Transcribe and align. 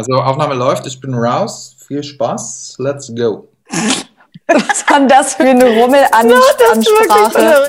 Also 0.00 0.14
Aufnahme 0.14 0.54
läuft, 0.54 0.86
ich 0.86 0.98
bin 0.98 1.12
raus. 1.12 1.76
Viel 1.86 2.02
Spaß, 2.02 2.76
let's 2.78 3.14
go. 3.14 3.50
Was 4.46 4.88
war 4.88 5.00
das 5.06 5.34
für 5.34 5.42
eine 5.42 5.66
Rummelansprache? 5.78 7.66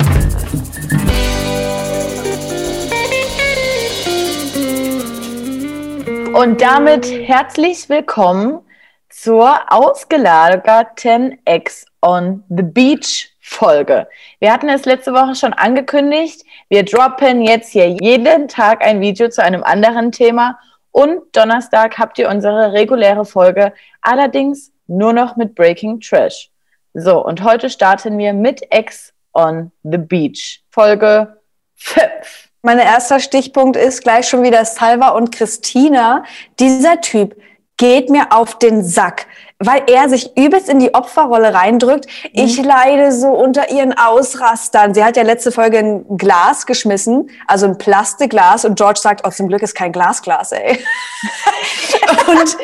Und 6.34 6.62
damit 6.62 7.12
herzlich 7.12 7.90
willkommen 7.90 8.62
zur 9.10 9.54
ausgelagerten 9.68 11.38
Ex 11.44 11.86
on 12.02 12.46
the 12.48 12.64
Beach 12.64 13.28
Folge. 13.42 14.08
Wir 14.40 14.54
hatten 14.54 14.70
es 14.70 14.86
letzte 14.86 15.12
Woche 15.12 15.36
schon 15.36 15.52
angekündigt. 15.52 16.46
Wir 16.70 16.86
droppen 16.86 17.42
jetzt 17.42 17.74
hier 17.74 17.90
jeden 17.90 18.48
Tag 18.48 18.86
ein 18.86 19.02
Video 19.02 19.28
zu 19.28 19.44
einem 19.44 19.66
anderen 19.66 20.14
Thema 20.14 20.58
und 20.92 21.36
Donnerstag 21.36 21.98
habt 21.98 22.18
ihr 22.20 22.30
unsere 22.30 22.74
reguläre 22.74 23.26
Folge, 23.26 23.74
allerdings 24.02 24.72
nur 24.88 25.14
noch 25.14 25.36
mit 25.38 25.56
Breaking 25.56 26.00
Trash. 26.00 26.50
So, 26.94 27.26
und 27.26 27.44
heute 27.44 27.70
starten 27.70 28.18
wir 28.18 28.34
mit 28.34 28.62
Ex 28.72 29.14
on 29.34 29.72
the 29.84 29.98
Beach. 29.98 30.64
Folge 30.70 31.38
5. 31.76 32.50
Mein 32.64 32.80
erster 32.80 33.20
Stichpunkt 33.20 33.78
ist 33.78 34.04
gleich 34.04 34.28
schon 34.28 34.44
wieder 34.44 34.66
Salva 34.66 35.10
und 35.10 35.32
Christina. 35.32 36.24
Dieser 36.60 37.02
Typ 37.02 37.36
geht 37.78 38.10
mir 38.10 38.32
auf 38.32 38.60
den 38.60 38.84
Sack 38.84 39.26
weil 39.62 39.84
er 39.88 40.10
sich 40.10 40.36
übelst 40.38 40.70
in 40.70 40.80
die 40.80 40.94
Opferrolle 40.94 41.54
reindrückt. 41.54 42.06
Mhm. 42.06 42.30
Ich 42.34 42.62
leide 42.62 43.12
so 43.12 43.28
unter 43.28 43.72
ihren 43.72 43.98
Ausrastern. 43.98 44.94
Sie 44.94 45.04
hat 45.04 45.18
ja 45.18 45.24
letzte 45.24 45.52
Folge 45.52 45.80
ein 45.80 46.18
Glas 46.18 46.66
geschmissen, 46.66 47.30
also 47.48 47.68
ein 47.68 47.78
Plastikglas 47.78 48.66
und 48.66 48.76
George 48.76 49.00
sagt, 49.00 49.26
oh, 49.26 49.30
zum 49.30 49.48
Glück 49.48 49.62
ist 49.62 49.76
kein 49.76 49.92
Glasglas, 49.92 50.52
ey. 50.52 50.80
und 52.28 52.58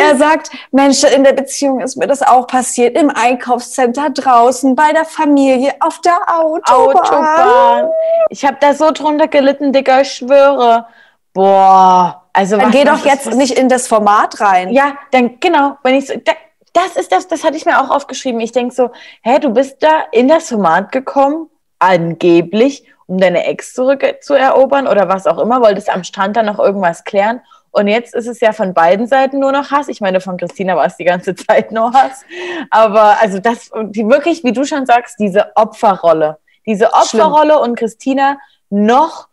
er 0.00 0.16
sagt, 0.16 0.50
Mensch, 0.72 1.02
in 1.04 1.24
der 1.24 1.32
Beziehung 1.32 1.80
ist 1.80 1.96
mir 1.96 2.06
das 2.06 2.22
auch 2.22 2.46
passiert, 2.46 2.96
im 2.96 3.10
Einkaufscenter 3.10 4.10
draußen, 4.10 4.74
bei 4.74 4.92
der 4.92 5.04
Familie, 5.04 5.74
auf 5.80 6.00
der 6.00 6.18
Autobahn. 6.26 6.96
Autobahn. 6.96 7.88
Ich 8.28 8.44
habe 8.44 8.56
da 8.60 8.74
so 8.74 8.90
drunter 8.90 9.28
gelitten, 9.28 9.72
Digga, 9.72 10.00
ich 10.00 10.12
schwöre. 10.12 10.86
Boah, 11.32 12.24
also 12.32 12.56
dann 12.56 12.70
geh 12.70 12.84
doch 12.84 13.04
jetzt 13.04 13.34
nicht 13.34 13.56
in 13.56 13.68
das 13.68 13.86
Format 13.86 14.40
rein. 14.40 14.70
Ja, 14.70 14.94
dann 15.12 15.38
genau, 15.40 15.76
wenn 15.82 15.94
ich 15.94 16.06
so, 16.06 16.14
da, 16.16 16.32
das 16.72 16.96
ist 16.96 17.12
das, 17.12 17.28
das 17.28 17.44
hatte 17.44 17.56
ich 17.56 17.66
mir 17.66 17.80
auch 17.80 17.90
aufgeschrieben. 17.90 18.40
Ich 18.40 18.52
denk 18.52 18.72
so, 18.72 18.90
hä, 19.22 19.38
du 19.38 19.50
bist 19.50 19.82
da 19.82 20.04
in 20.12 20.28
das 20.28 20.48
Format 20.48 20.92
gekommen, 20.92 21.48
angeblich, 21.78 22.84
um 23.06 23.18
deine 23.18 23.44
Ex 23.46 23.74
zurückzuerobern 23.74 24.86
oder 24.86 25.08
was 25.08 25.26
auch 25.26 25.38
immer, 25.38 25.60
wolltest 25.60 25.90
am 25.90 26.04
Strand 26.04 26.36
dann 26.36 26.46
noch 26.46 26.58
irgendwas 26.58 27.04
klären. 27.04 27.40
Und 27.72 27.86
jetzt 27.86 28.14
ist 28.14 28.26
es 28.26 28.40
ja 28.40 28.52
von 28.52 28.74
beiden 28.74 29.06
Seiten 29.06 29.38
nur 29.38 29.52
noch 29.52 29.70
Hass. 29.70 29.88
Ich 29.88 30.00
meine, 30.00 30.20
von 30.20 30.36
Christina 30.36 30.76
war 30.76 30.86
es 30.86 30.96
die 30.96 31.04
ganze 31.04 31.34
Zeit 31.46 31.72
nur 31.72 31.92
Hass. 31.92 32.24
Aber 32.70 33.20
also 33.20 33.38
das, 33.38 33.70
die 33.90 34.08
wirklich, 34.08 34.44
wie 34.44 34.52
du 34.52 34.64
schon 34.64 34.86
sagst, 34.86 35.18
diese 35.18 35.56
Opferrolle. 35.56 36.38
Diese 36.66 36.92
Opferrolle 36.92 37.54
Schlimm. 37.54 37.70
und 37.70 37.78
Christina 37.78 38.38
noch 38.70 39.28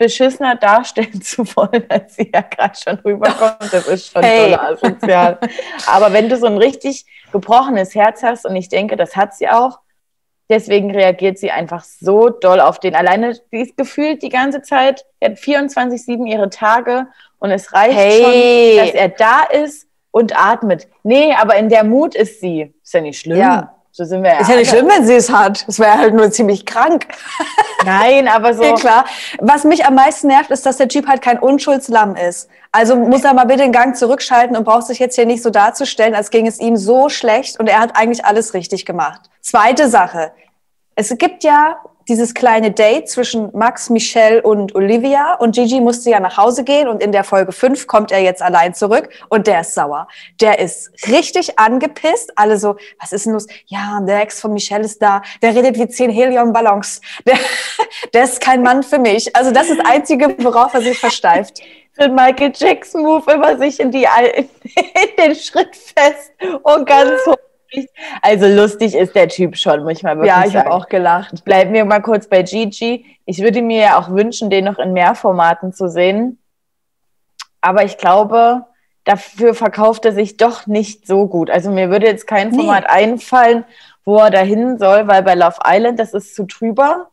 beschissener 0.00 0.56
darstellen 0.56 1.20
zu 1.22 1.44
wollen, 1.54 1.84
als 1.88 2.16
sie 2.16 2.30
ja 2.34 2.40
gerade 2.40 2.74
schon 2.74 2.98
rüberkommt. 3.00 3.70
Das 3.70 3.86
ist 3.86 4.10
schon 4.10 4.22
hey. 4.22 4.54
asozial. 4.54 5.38
Aber 5.86 6.12
wenn 6.12 6.28
du 6.28 6.36
so 6.36 6.46
ein 6.46 6.56
richtig 6.56 7.04
gebrochenes 7.30 7.94
Herz 7.94 8.22
hast, 8.22 8.46
und 8.46 8.56
ich 8.56 8.68
denke, 8.68 8.96
das 8.96 9.14
hat 9.14 9.34
sie 9.34 9.48
auch, 9.48 9.78
deswegen 10.48 10.90
reagiert 10.90 11.38
sie 11.38 11.50
einfach 11.50 11.84
so 11.84 12.30
doll 12.30 12.60
auf 12.60 12.80
den. 12.80 12.96
Alleine, 12.96 13.38
die 13.52 13.60
ist 13.60 13.76
gefühlt 13.76 14.22
die 14.22 14.30
ganze 14.30 14.62
Zeit, 14.62 15.04
er 15.20 15.32
hat 15.32 15.38
24-7 15.38 16.26
ihre 16.26 16.48
Tage 16.48 17.06
und 17.38 17.50
es 17.50 17.72
reicht 17.74 17.96
hey. 17.96 18.22
schon, 18.22 18.86
dass 18.86 18.94
er 18.94 19.08
da 19.10 19.42
ist 19.42 19.86
und 20.10 20.34
atmet. 20.34 20.88
Nee, 21.02 21.34
aber 21.34 21.56
in 21.56 21.68
der 21.68 21.84
Mut 21.84 22.14
ist 22.14 22.40
sie. 22.40 22.74
Ist 22.82 22.94
ja 22.94 23.02
nicht 23.02 23.20
schlimm. 23.20 23.38
Ja. 23.38 23.79
So 23.92 24.04
sind 24.04 24.22
wir 24.22 24.30
ja. 24.30 24.40
Ist 24.40 24.48
ja 24.48 24.56
nicht 24.56 24.70
schlimm, 24.70 24.88
wenn 24.88 25.04
sie 25.04 25.14
es 25.14 25.30
hat. 25.30 25.64
Es 25.66 25.78
wäre 25.78 25.98
halt 25.98 26.14
nur 26.14 26.30
ziemlich 26.30 26.64
krank. 26.64 27.08
Nein, 27.84 28.28
aber 28.28 28.54
so. 28.54 28.62
Ja, 28.62 28.74
klar. 28.74 29.04
Was 29.40 29.64
mich 29.64 29.84
am 29.84 29.96
meisten 29.96 30.28
nervt, 30.28 30.50
ist, 30.50 30.64
dass 30.64 30.76
der 30.76 30.88
Typ 30.88 31.08
halt 31.08 31.22
kein 31.22 31.38
Unschuldslamm 31.38 32.14
ist. 32.14 32.48
Also 32.72 32.94
muss 32.94 33.24
er 33.24 33.34
mal 33.34 33.46
bitte 33.46 33.62
den 33.62 33.72
Gang 33.72 33.96
zurückschalten 33.96 34.56
und 34.56 34.64
braucht 34.64 34.86
sich 34.86 35.00
jetzt 35.00 35.16
hier 35.16 35.26
nicht 35.26 35.42
so 35.42 35.50
darzustellen, 35.50 36.14
als 36.14 36.30
ging 36.30 36.46
es 36.46 36.60
ihm 36.60 36.76
so 36.76 37.08
schlecht 37.08 37.58
und 37.58 37.66
er 37.66 37.80
hat 37.80 37.96
eigentlich 37.96 38.24
alles 38.24 38.54
richtig 38.54 38.86
gemacht. 38.86 39.22
Zweite 39.40 39.88
Sache. 39.88 40.30
Es 40.94 41.16
gibt 41.18 41.42
ja 41.42 41.78
dieses 42.10 42.34
kleine 42.34 42.72
Date 42.72 43.08
zwischen 43.08 43.56
Max, 43.56 43.88
Michelle 43.88 44.42
und 44.42 44.74
Olivia 44.74 45.34
und 45.34 45.54
Gigi 45.54 45.80
musste 45.80 46.10
ja 46.10 46.18
nach 46.18 46.36
Hause 46.36 46.64
gehen 46.64 46.88
und 46.88 47.00
in 47.00 47.12
der 47.12 47.22
Folge 47.22 47.52
5 47.52 47.86
kommt 47.86 48.10
er 48.10 48.18
jetzt 48.18 48.42
allein 48.42 48.74
zurück 48.74 49.08
und 49.28 49.46
der 49.46 49.60
ist 49.60 49.74
sauer. 49.74 50.08
Der 50.40 50.58
ist 50.58 50.90
richtig 51.06 51.60
angepisst. 51.60 52.32
Alle 52.34 52.58
so, 52.58 52.76
was 52.98 53.12
ist 53.12 53.26
denn 53.26 53.32
los? 53.32 53.46
Ja, 53.66 54.00
der 54.00 54.22
Ex 54.22 54.40
von 54.40 54.52
Michelle 54.52 54.84
ist 54.84 55.00
da. 55.00 55.22
Der 55.40 55.54
redet 55.54 55.78
wie 55.78 55.86
zehn 55.86 56.10
Helium-Ballons. 56.10 57.00
Der, 57.26 57.38
der 58.12 58.24
ist 58.24 58.40
kein 58.40 58.62
Mann 58.62 58.82
für 58.82 58.98
mich. 58.98 59.34
Also 59.36 59.52
das 59.52 59.68
ist 59.68 59.78
das 59.78 59.86
Einzige, 59.86 60.34
worauf 60.38 60.74
er 60.74 60.80
sich 60.80 60.98
versteift. 60.98 61.60
Den 61.98 62.14
Michael 62.14 62.52
Jackson 62.54 63.02
Move 63.02 63.30
immer 63.30 63.58
sich 63.58 63.78
in, 63.78 63.90
die, 63.90 64.06
in 64.34 64.48
den 65.18 65.34
Schritt 65.34 65.76
fest 65.76 66.32
und 66.62 66.86
ganz 66.86 67.12
hoch 67.26 67.36
also 68.22 68.46
lustig 68.46 68.94
ist 68.94 69.14
der 69.14 69.28
Typ 69.28 69.56
schon, 69.56 69.82
muss 69.82 69.92
ich 69.92 70.02
mal 70.02 70.16
wirklich 70.16 70.32
sagen. 70.32 70.42
Ja, 70.42 70.48
ich 70.48 70.56
habe 70.56 70.72
auch 70.72 70.88
gelacht. 70.88 71.44
Bleiben 71.44 71.72
wir 71.72 71.84
mal 71.84 72.00
kurz 72.00 72.28
bei 72.28 72.42
Gigi. 72.42 73.04
Ich 73.24 73.42
würde 73.42 73.62
mir 73.62 73.80
ja 73.80 73.98
auch 73.98 74.10
wünschen, 74.10 74.50
den 74.50 74.64
noch 74.64 74.78
in 74.78 74.92
mehr 74.92 75.14
Formaten 75.14 75.72
zu 75.72 75.88
sehen. 75.88 76.38
Aber 77.60 77.84
ich 77.84 77.98
glaube, 77.98 78.66
dafür 79.04 79.54
verkauft 79.54 80.04
er 80.04 80.12
sich 80.12 80.36
doch 80.36 80.66
nicht 80.66 81.06
so 81.06 81.26
gut. 81.26 81.50
Also 81.50 81.70
mir 81.70 81.90
würde 81.90 82.06
jetzt 82.06 82.26
kein 82.26 82.52
Format 82.52 82.84
nee. 82.84 83.04
einfallen, 83.04 83.64
wo 84.04 84.18
er 84.18 84.30
dahin 84.30 84.78
soll, 84.78 85.08
weil 85.08 85.22
bei 85.22 85.34
Love 85.34 85.58
Island, 85.66 85.98
das 85.98 86.14
ist 86.14 86.34
zu 86.34 86.46
trüber. 86.46 87.10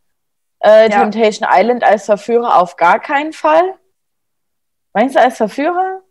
Äh, 0.59 0.89
ja. 0.89 1.01
Temptation 1.01 1.47
Island 1.51 1.83
als 1.83 2.05
Verführer 2.05 2.59
auf 2.59 2.75
gar 2.75 2.99
keinen 2.99 3.33
Fall. 3.33 3.75
Meinst 4.93 5.15
du 5.15 5.21
als 5.21 5.37
Verführer? 5.37 6.01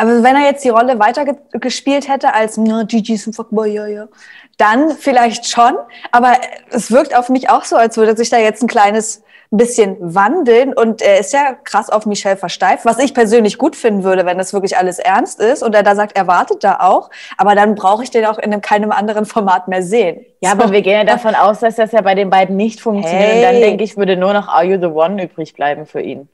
Aber 0.00 0.22
wenn 0.22 0.34
er 0.34 0.46
jetzt 0.46 0.64
die 0.64 0.70
Rolle 0.70 0.98
weitergespielt 0.98 2.08
hätte 2.08 2.32
als 2.32 2.56
na, 2.56 2.84
Gigi 2.84 3.14
ist 3.14 3.26
ein 3.26 3.34
Fuckboy, 3.34 3.70
ja, 3.70 3.86
ja, 3.86 4.08
dann 4.56 4.92
vielleicht 4.96 5.46
schon. 5.46 5.74
Aber 6.10 6.32
es 6.70 6.90
wirkt 6.90 7.14
auf 7.14 7.28
mich 7.28 7.50
auch 7.50 7.64
so, 7.64 7.76
als 7.76 7.96
würde 7.98 8.16
sich 8.16 8.30
da 8.30 8.38
jetzt 8.38 8.62
ein 8.62 8.68
kleines 8.68 9.22
bisschen 9.50 9.96
wandeln. 10.00 10.72
Und 10.72 11.02
er 11.02 11.18
ist 11.18 11.34
ja 11.34 11.54
krass 11.64 11.90
auf 11.90 12.06
Michelle 12.06 12.36
versteift, 12.36 12.86
was 12.86 12.98
ich 12.98 13.12
persönlich 13.12 13.58
gut 13.58 13.76
finden 13.76 14.02
würde, 14.02 14.24
wenn 14.24 14.38
das 14.38 14.54
wirklich 14.54 14.78
alles 14.78 14.98
ernst 14.98 15.38
ist. 15.40 15.62
Und 15.62 15.74
er 15.74 15.82
da 15.82 15.94
sagt, 15.94 16.16
er 16.16 16.26
wartet 16.26 16.64
da 16.64 16.80
auch. 16.80 17.10
Aber 17.36 17.54
dann 17.54 17.74
brauche 17.74 18.02
ich 18.02 18.10
den 18.10 18.24
auch 18.24 18.38
in 18.38 18.52
einem, 18.52 18.62
keinem 18.62 18.92
anderen 18.92 19.26
Format 19.26 19.68
mehr 19.68 19.82
sehen. 19.82 20.24
Ja, 20.40 20.52
aber 20.52 20.72
wir 20.72 20.80
gehen 20.80 20.94
ja 20.94 21.04
davon 21.04 21.34
aus, 21.34 21.60
dass 21.60 21.76
das 21.76 21.92
ja 21.92 22.00
bei 22.00 22.14
den 22.14 22.30
beiden 22.30 22.56
nicht 22.56 22.80
funktioniert. 22.80 23.22
Hey. 23.22 23.36
Und 23.36 23.42
dann 23.42 23.60
denke 23.60 23.84
ich, 23.84 23.96
würde 23.98 24.16
nur 24.16 24.32
noch 24.32 24.48
Are 24.48 24.64
You 24.64 24.80
the 24.80 24.86
One 24.86 25.22
übrig 25.22 25.52
bleiben 25.52 25.84
für 25.84 26.00
ihn. 26.00 26.28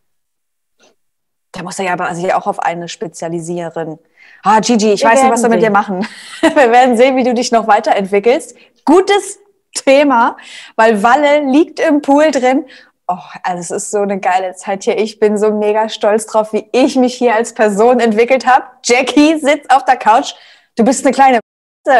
Da 1.57 1.63
muss 1.63 1.79
er 1.79 1.87
ja 1.87 1.93
aber 1.95 2.15
sich 2.15 2.35
auch 2.35 2.47
auf 2.47 2.59
eine 2.59 2.87
spezialisieren. 2.87 3.99
Ah, 4.43 4.61
Gigi, 4.61 4.93
ich 4.93 5.03
wir 5.03 5.09
weiß 5.09 5.23
nicht, 5.23 5.33
was 5.33 5.43
wir 5.43 5.49
mit 5.49 5.63
dir 5.63 5.71
machen. 5.71 6.07
wir 6.43 6.71
werden 6.71 6.99
sehen, 6.99 7.17
wie 7.17 7.25
du 7.25 7.33
dich 7.33 7.51
noch 7.51 7.67
weiterentwickelst. 7.67 8.55
Gutes 8.85 9.39
Thema, 9.75 10.37
weil 10.77 11.03
Walle 11.03 11.41
liegt 11.51 11.81
im 11.81 12.03
Pool 12.03 12.31
drin. 12.31 12.67
Oh, 13.09 13.17
also 13.43 13.61
es 13.61 13.71
ist 13.71 13.91
so 13.91 14.01
eine 14.01 14.21
geile 14.21 14.55
Zeit 14.55 14.85
hier. 14.85 14.99
Ich 14.99 15.19
bin 15.19 15.39
so 15.39 15.51
mega 15.51 15.89
stolz 15.89 16.27
drauf, 16.27 16.53
wie 16.53 16.69
ich 16.73 16.97
mich 16.97 17.15
hier 17.15 17.35
als 17.35 17.55
Person 17.55 18.01
entwickelt 18.01 18.47
habe. 18.47 18.67
Jackie 18.85 19.39
sitzt 19.39 19.71
auf 19.71 19.85
der 19.85 19.97
Couch. 19.97 20.35
Du 20.77 20.85
bist 20.85 21.07
eine 21.07 21.15
kleine 21.15 21.41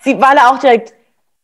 Sie 0.00 0.20
Walle 0.20 0.48
auch 0.48 0.58
direkt. 0.58 0.94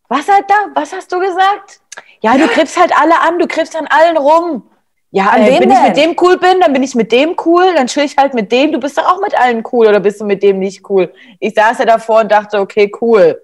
Was 0.08 0.28
halt 0.28 0.44
da? 0.48 0.54
Was 0.74 0.92
hast 0.92 1.12
du 1.12 1.18
gesagt? 1.18 1.80
Ja, 2.20 2.38
du 2.38 2.46
griffst 2.46 2.78
halt 2.78 2.96
alle 2.96 3.20
an, 3.20 3.38
du 3.38 3.46
griffst 3.46 3.76
an 3.76 3.88
allen 3.88 4.16
rum. 4.16 4.70
Ja, 5.14 5.26
an 5.26 5.42
äh, 5.42 5.60
wenn 5.60 5.68
denn? 5.68 5.70
ich 5.70 5.82
mit 5.88 5.96
dem 5.98 6.16
cool 6.22 6.38
bin, 6.38 6.60
dann 6.60 6.72
bin 6.72 6.82
ich 6.82 6.94
mit 6.94 7.12
dem 7.12 7.36
cool, 7.44 7.74
dann 7.76 7.86
chill 7.86 8.04
ich 8.04 8.16
halt 8.16 8.32
mit 8.32 8.50
dem. 8.50 8.72
Du 8.72 8.80
bist 8.80 8.96
doch 8.96 9.04
auch 9.04 9.20
mit 9.20 9.38
allen 9.38 9.62
cool 9.70 9.86
oder 9.86 10.00
bist 10.00 10.20
du 10.20 10.24
mit 10.24 10.42
dem 10.42 10.58
nicht 10.58 10.88
cool? 10.88 11.12
Ich 11.38 11.54
saß 11.54 11.78
ja 11.78 11.84
davor 11.84 12.20
und 12.20 12.32
dachte, 12.32 12.58
okay, 12.58 12.90
cool. 13.00 13.40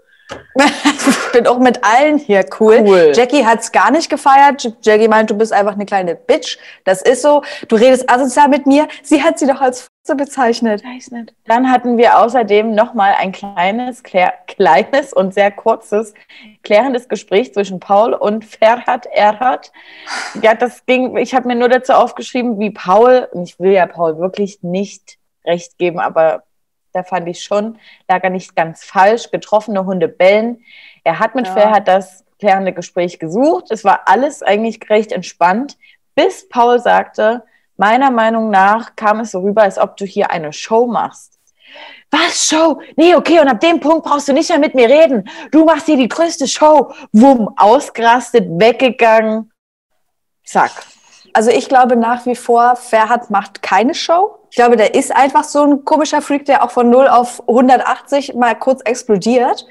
Ich 0.54 1.32
bin 1.32 1.46
auch 1.46 1.58
mit 1.58 1.84
allen 1.84 2.18
hier 2.18 2.44
cool. 2.60 2.82
cool. 2.86 3.12
Jackie 3.14 3.44
hat's 3.44 3.72
gar 3.72 3.90
nicht 3.90 4.10
gefeiert. 4.10 4.72
Jackie 4.82 5.08
meint, 5.08 5.30
du 5.30 5.34
bist 5.34 5.52
einfach 5.52 5.74
eine 5.74 5.86
kleine 5.86 6.14
Bitch. 6.14 6.58
Das 6.84 7.02
ist 7.02 7.22
so. 7.22 7.42
Du 7.68 7.76
redest 7.76 8.10
asozial 8.10 8.48
mit 8.48 8.66
mir. 8.66 8.88
Sie 9.02 9.22
hat 9.22 9.38
sie 9.38 9.46
doch 9.46 9.60
als 9.60 9.82
Fotze 9.82 10.16
bezeichnet. 10.16 10.82
Dann 11.46 11.70
hatten 11.70 11.96
wir 11.96 12.18
außerdem 12.18 12.74
nochmal 12.74 13.14
ein 13.18 13.32
kleines, 13.32 14.02
kleines 14.02 15.12
und 15.12 15.32
sehr 15.34 15.50
kurzes 15.50 16.14
klärendes 16.62 17.08
Gespräch 17.08 17.54
zwischen 17.54 17.80
Paul 17.80 18.12
und 18.12 18.44
Ferhat 18.44 19.06
Erhard. 19.06 19.72
Ja, 20.42 20.54
das 20.54 20.84
ging, 20.86 21.16
ich 21.16 21.34
habe 21.34 21.48
mir 21.48 21.56
nur 21.56 21.68
dazu 21.68 21.92
aufgeschrieben, 21.92 22.58
wie 22.58 22.70
Paul, 22.70 23.28
und 23.32 23.44
ich 23.44 23.58
will 23.58 23.72
ja 23.72 23.86
Paul 23.86 24.18
wirklich 24.18 24.62
nicht 24.62 25.18
recht 25.46 25.78
geben, 25.78 25.98
aber 25.98 26.42
da 26.98 27.04
fand 27.04 27.28
ich 27.28 27.42
schon, 27.42 27.78
lag 28.08 28.24
er 28.24 28.30
nicht 28.30 28.56
ganz 28.56 28.84
falsch. 28.84 29.30
Getroffene 29.30 29.86
Hunde 29.86 30.08
bellen. 30.08 30.64
Er 31.04 31.20
hat 31.20 31.34
mit 31.34 31.46
ja. 31.46 31.54
Ferhat 31.54 31.86
das 31.86 32.24
klärende 32.40 32.72
Gespräch 32.72 33.18
gesucht. 33.18 33.70
Es 33.70 33.84
war 33.84 34.02
alles 34.06 34.42
eigentlich 34.42 34.80
recht 34.90 35.12
entspannt, 35.12 35.78
bis 36.14 36.48
Paul 36.48 36.80
sagte, 36.80 37.44
meiner 37.76 38.10
Meinung 38.10 38.50
nach 38.50 38.96
kam 38.96 39.20
es 39.20 39.30
so 39.30 39.40
rüber, 39.40 39.62
als 39.62 39.78
ob 39.78 39.96
du 39.96 40.04
hier 40.04 40.30
eine 40.30 40.52
Show 40.52 40.86
machst. 40.86 41.38
Was 42.10 42.48
Show? 42.48 42.80
Nee, 42.96 43.14
okay, 43.14 43.38
und 43.40 43.48
ab 43.48 43.60
dem 43.60 43.78
Punkt 43.78 44.04
brauchst 44.04 44.28
du 44.28 44.32
nicht 44.32 44.48
mehr 44.48 44.58
mit 44.58 44.74
mir 44.74 44.88
reden. 44.88 45.28
Du 45.52 45.64
machst 45.64 45.86
hier 45.86 45.96
die 45.96 46.08
größte 46.08 46.48
Show. 46.48 46.92
Wumm, 47.12 47.50
ausgerastet, 47.56 48.46
weggegangen. 48.48 49.52
Zack. 50.44 50.72
Also 51.34 51.50
ich 51.50 51.68
glaube 51.68 51.94
nach 51.94 52.26
wie 52.26 52.34
vor, 52.34 52.74
Ferhat 52.74 53.30
macht 53.30 53.62
keine 53.62 53.94
Show. 53.94 54.37
Ich 54.50 54.56
glaube, 54.56 54.76
der 54.76 54.94
ist 54.94 55.14
einfach 55.14 55.44
so 55.44 55.62
ein 55.62 55.84
komischer 55.84 56.22
Freak, 56.22 56.44
der 56.46 56.62
auch 56.64 56.70
von 56.70 56.90
0 56.90 57.08
auf 57.08 57.42
180 57.48 58.34
mal 58.34 58.54
kurz 58.54 58.80
explodiert. 58.82 59.66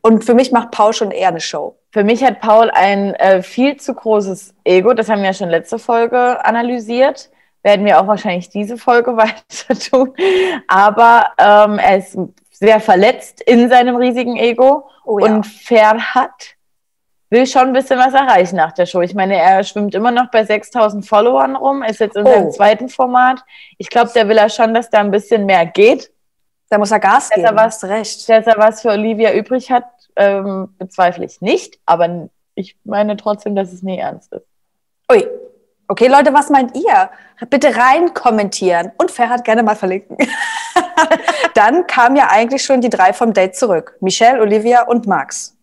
Und 0.00 0.24
für 0.24 0.34
mich 0.34 0.52
macht 0.52 0.70
Paul 0.70 0.92
schon 0.92 1.10
eher 1.10 1.28
eine 1.28 1.40
Show. 1.40 1.76
Für 1.90 2.04
mich 2.04 2.22
hat 2.22 2.40
Paul 2.40 2.70
ein 2.70 3.14
äh, 3.14 3.42
viel 3.42 3.76
zu 3.78 3.94
großes 3.94 4.54
Ego. 4.64 4.92
Das 4.92 5.08
haben 5.08 5.20
wir 5.20 5.28
ja 5.28 5.34
schon 5.34 5.48
letzte 5.48 5.78
Folge 5.78 6.44
analysiert. 6.44 7.30
Werden 7.62 7.84
wir 7.84 8.00
auch 8.00 8.06
wahrscheinlich 8.06 8.50
diese 8.50 8.76
Folge 8.76 9.16
weiter 9.16 9.78
tun. 9.90 10.14
Aber 10.68 11.26
ähm, 11.38 11.78
er 11.78 11.98
ist 11.98 12.16
sehr 12.50 12.80
verletzt 12.80 13.40
in 13.40 13.68
seinem 13.68 13.96
riesigen 13.96 14.36
Ego. 14.36 14.88
Oh 15.04 15.18
ja. 15.18 15.26
Und 15.26 15.46
Ferhat 15.46 16.57
will 17.30 17.46
schon 17.46 17.68
ein 17.68 17.72
bisschen 17.72 17.98
was 17.98 18.14
erreichen 18.14 18.56
nach 18.56 18.72
der 18.72 18.86
Show. 18.86 19.00
Ich 19.00 19.14
meine, 19.14 19.36
er 19.36 19.62
schwimmt 19.64 19.94
immer 19.94 20.10
noch 20.10 20.30
bei 20.30 20.44
6000 20.44 21.06
Followern 21.06 21.56
rum, 21.56 21.82
ist 21.82 22.00
jetzt 22.00 22.16
in 22.16 22.26
Oh. 22.26 22.30
seinem 22.30 22.50
zweiten 22.52 22.88
Format. 22.88 23.44
Ich 23.76 23.90
glaube, 23.90 24.10
der 24.14 24.28
will 24.28 24.36
ja 24.36 24.48
schon, 24.48 24.72
dass 24.74 24.88
da 24.90 25.00
ein 25.00 25.10
bisschen 25.10 25.44
mehr 25.46 25.66
geht. 25.66 26.10
Da 26.70 26.78
muss 26.78 26.90
er 26.90 27.00
Gas 27.00 27.28
Dass 27.28 27.36
geben. 27.36 27.46
er 27.46 27.56
was- 27.56 27.84
recht. 27.84 28.28
Dass 28.28 28.46
er 28.46 28.58
was 28.58 28.82
für 28.82 28.90
Olivia 28.90 29.32
übrig 29.34 29.70
hat, 29.70 29.84
ähm, 30.16 30.74
bezweifle 30.78 31.24
ich 31.24 31.40
nicht. 31.40 31.78
Aber 31.86 32.28
ich 32.54 32.76
meine 32.84 33.16
trotzdem, 33.16 33.54
dass 33.56 33.72
es 33.72 33.82
nie 33.82 33.98
ernst 33.98 34.32
ist. 34.32 34.46
Ui. 35.10 35.26
Okay, 35.90 36.08
Leute, 36.08 36.34
was 36.34 36.50
meint 36.50 36.76
ihr? 36.76 37.08
Bitte 37.48 37.74
rein 37.74 38.12
kommentieren 38.12 38.92
und 38.98 39.10
Ferhat 39.10 39.42
gerne 39.44 39.62
mal 39.62 39.74
verlinken. 39.76 40.18
Dann 41.54 41.86
kamen 41.86 42.16
ja 42.16 42.28
eigentlich 42.30 42.62
schon 42.62 42.80
die 42.80 42.90
drei 42.90 43.12
vom 43.12 43.32
Date 43.32 43.56
zurück. 43.56 43.96
Michelle, 44.00 44.40
Olivia 44.40 44.82
und 44.82 45.06
Max. 45.06 45.56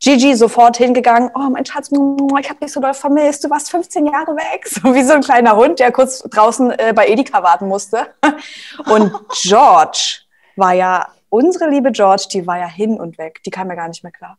Gigi 0.00 0.34
sofort 0.34 0.78
hingegangen. 0.78 1.30
Oh, 1.34 1.50
mein 1.50 1.66
Schatz, 1.66 1.90
ich 1.92 2.48
habe 2.48 2.60
dich 2.60 2.72
so 2.72 2.80
doll 2.80 2.94
vermisst. 2.94 3.44
Du 3.44 3.50
warst 3.50 3.70
15 3.70 4.06
Jahre 4.06 4.34
weg. 4.34 4.66
So 4.66 4.94
wie 4.94 5.02
so 5.02 5.12
ein 5.12 5.20
kleiner 5.20 5.56
Hund, 5.56 5.78
der 5.78 5.92
kurz 5.92 6.22
draußen 6.22 6.70
äh, 6.70 6.92
bei 6.94 7.06
Edeka 7.06 7.42
warten 7.42 7.68
musste. 7.68 8.08
Und 8.86 9.12
George 9.42 10.20
war 10.56 10.72
ja, 10.72 11.06
unsere 11.28 11.68
liebe 11.68 11.92
George, 11.92 12.28
die 12.32 12.46
war 12.46 12.58
ja 12.58 12.66
hin 12.66 12.98
und 12.98 13.18
weg. 13.18 13.42
Die 13.44 13.50
kam 13.50 13.68
ja 13.68 13.74
gar 13.76 13.88
nicht 13.88 14.02
mehr 14.02 14.12
klar. 14.12 14.36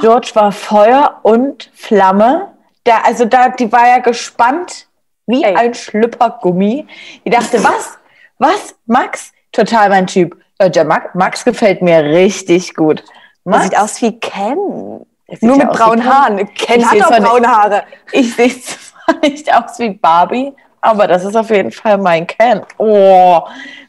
George 0.00 0.30
war 0.34 0.52
Feuer 0.52 1.20
und 1.22 1.70
Flamme. 1.74 2.54
Da, 2.84 3.00
also 3.04 3.24
da, 3.24 3.50
die 3.50 3.70
war 3.70 3.86
ja 3.86 3.98
gespannt 3.98 4.88
wie 5.26 5.42
Ey. 5.42 5.54
ein 5.54 5.74
Schlüppergummi. 5.74 6.86
Die 7.24 7.30
dachte, 7.30 7.62
was? 7.62 7.98
Was? 8.38 8.74
Max? 8.86 9.32
Total 9.52 9.88
mein 9.88 10.06
Typ. 10.06 10.36
Ja, 10.60 10.68
der 10.68 10.84
Max, 10.84 11.14
Max 11.14 11.44
gefällt 11.44 11.82
mir 11.82 12.02
richtig 12.04 12.74
gut. 12.74 13.04
Max 13.44 13.64
sieht 13.64 13.78
aus 13.78 14.02
wie 14.02 14.18
Ken. 14.20 14.56
Nur 14.56 15.06
ja 15.40 15.64
mit 15.64 15.74
wie 15.74 15.76
braunen. 15.78 16.04
Haaren. 16.04 16.54
Ken 16.54 16.80
Ich 16.80 16.86
hat 16.86 16.92
nicht- 16.94 17.22
braune 17.28 17.48
Haare. 17.48 17.82
Ich 18.12 18.34
sehe 18.34 18.48
zwar 18.60 19.16
nicht 19.22 19.52
aus 19.54 19.78
wie 19.78 19.90
Barbie, 19.90 20.52
aber 20.80 21.06
das 21.06 21.24
ist 21.24 21.36
auf 21.36 21.50
jeden 21.50 21.70
Fall 21.72 21.98
mein 21.98 22.26
Ken. 22.26 22.62
Oh. 22.78 23.40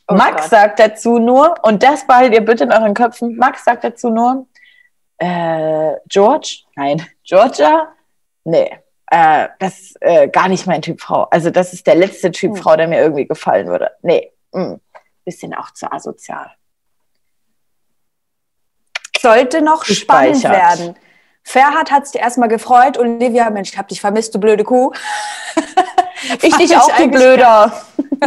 Oh 0.07 0.13
Max 0.15 0.41
Gott. 0.43 0.49
sagt 0.49 0.79
dazu 0.79 1.17
nur, 1.17 1.55
und 1.63 1.81
das 1.81 2.05
behaltet 2.05 2.33
ihr 2.33 2.43
bitte 2.45 2.65
in 2.65 2.71
euren 2.73 2.93
Köpfen, 2.93 3.37
Max 3.37 3.63
sagt 3.63 3.83
dazu 3.85 4.09
nur, 4.09 4.47
äh, 5.17 5.93
George? 6.07 6.63
Nein. 6.75 7.05
Georgia? 7.23 7.87
Nee. 8.43 8.69
Äh, 9.09 9.47
das 9.59 9.79
ist 9.79 9.97
äh, 10.01 10.27
gar 10.27 10.47
nicht 10.49 10.65
mein 10.67 10.81
Typ 10.81 10.99
Frau. 10.99 11.23
Also 11.31 11.51
das 11.51 11.71
ist 11.73 11.85
der 11.87 11.95
letzte 11.95 12.31
Typ 12.31 12.51
Hm. 12.51 12.57
Frau, 12.57 12.75
der 12.75 12.87
mir 12.87 12.99
irgendwie 13.01 13.25
gefallen 13.25 13.67
würde. 13.67 13.91
Nee. 14.01 14.31
Mm. 14.51 14.73
Bisschen 15.23 15.53
auch 15.53 15.71
zu 15.71 15.89
asozial. 15.91 16.51
Sollte 19.23 19.61
noch 19.61 19.85
spannend 19.85 20.43
werden. 20.43 20.95
Ferhat 21.43 21.91
hat 21.91 22.07
sich 22.07 22.21
erstmal 22.21 22.49
gefreut. 22.49 22.97
Olivia, 22.97 23.49
Mensch, 23.49 23.71
ich 23.71 23.77
hab 23.77 23.87
dich 23.87 23.99
vermisst, 24.01 24.35
du 24.35 24.39
blöde 24.39 24.63
Kuh. 24.63 24.91
Ich 26.41 26.55
dich 26.55 26.71
ich 26.71 26.77
auch, 26.77 26.89
du 26.95 27.09
Blöder. 27.09 27.73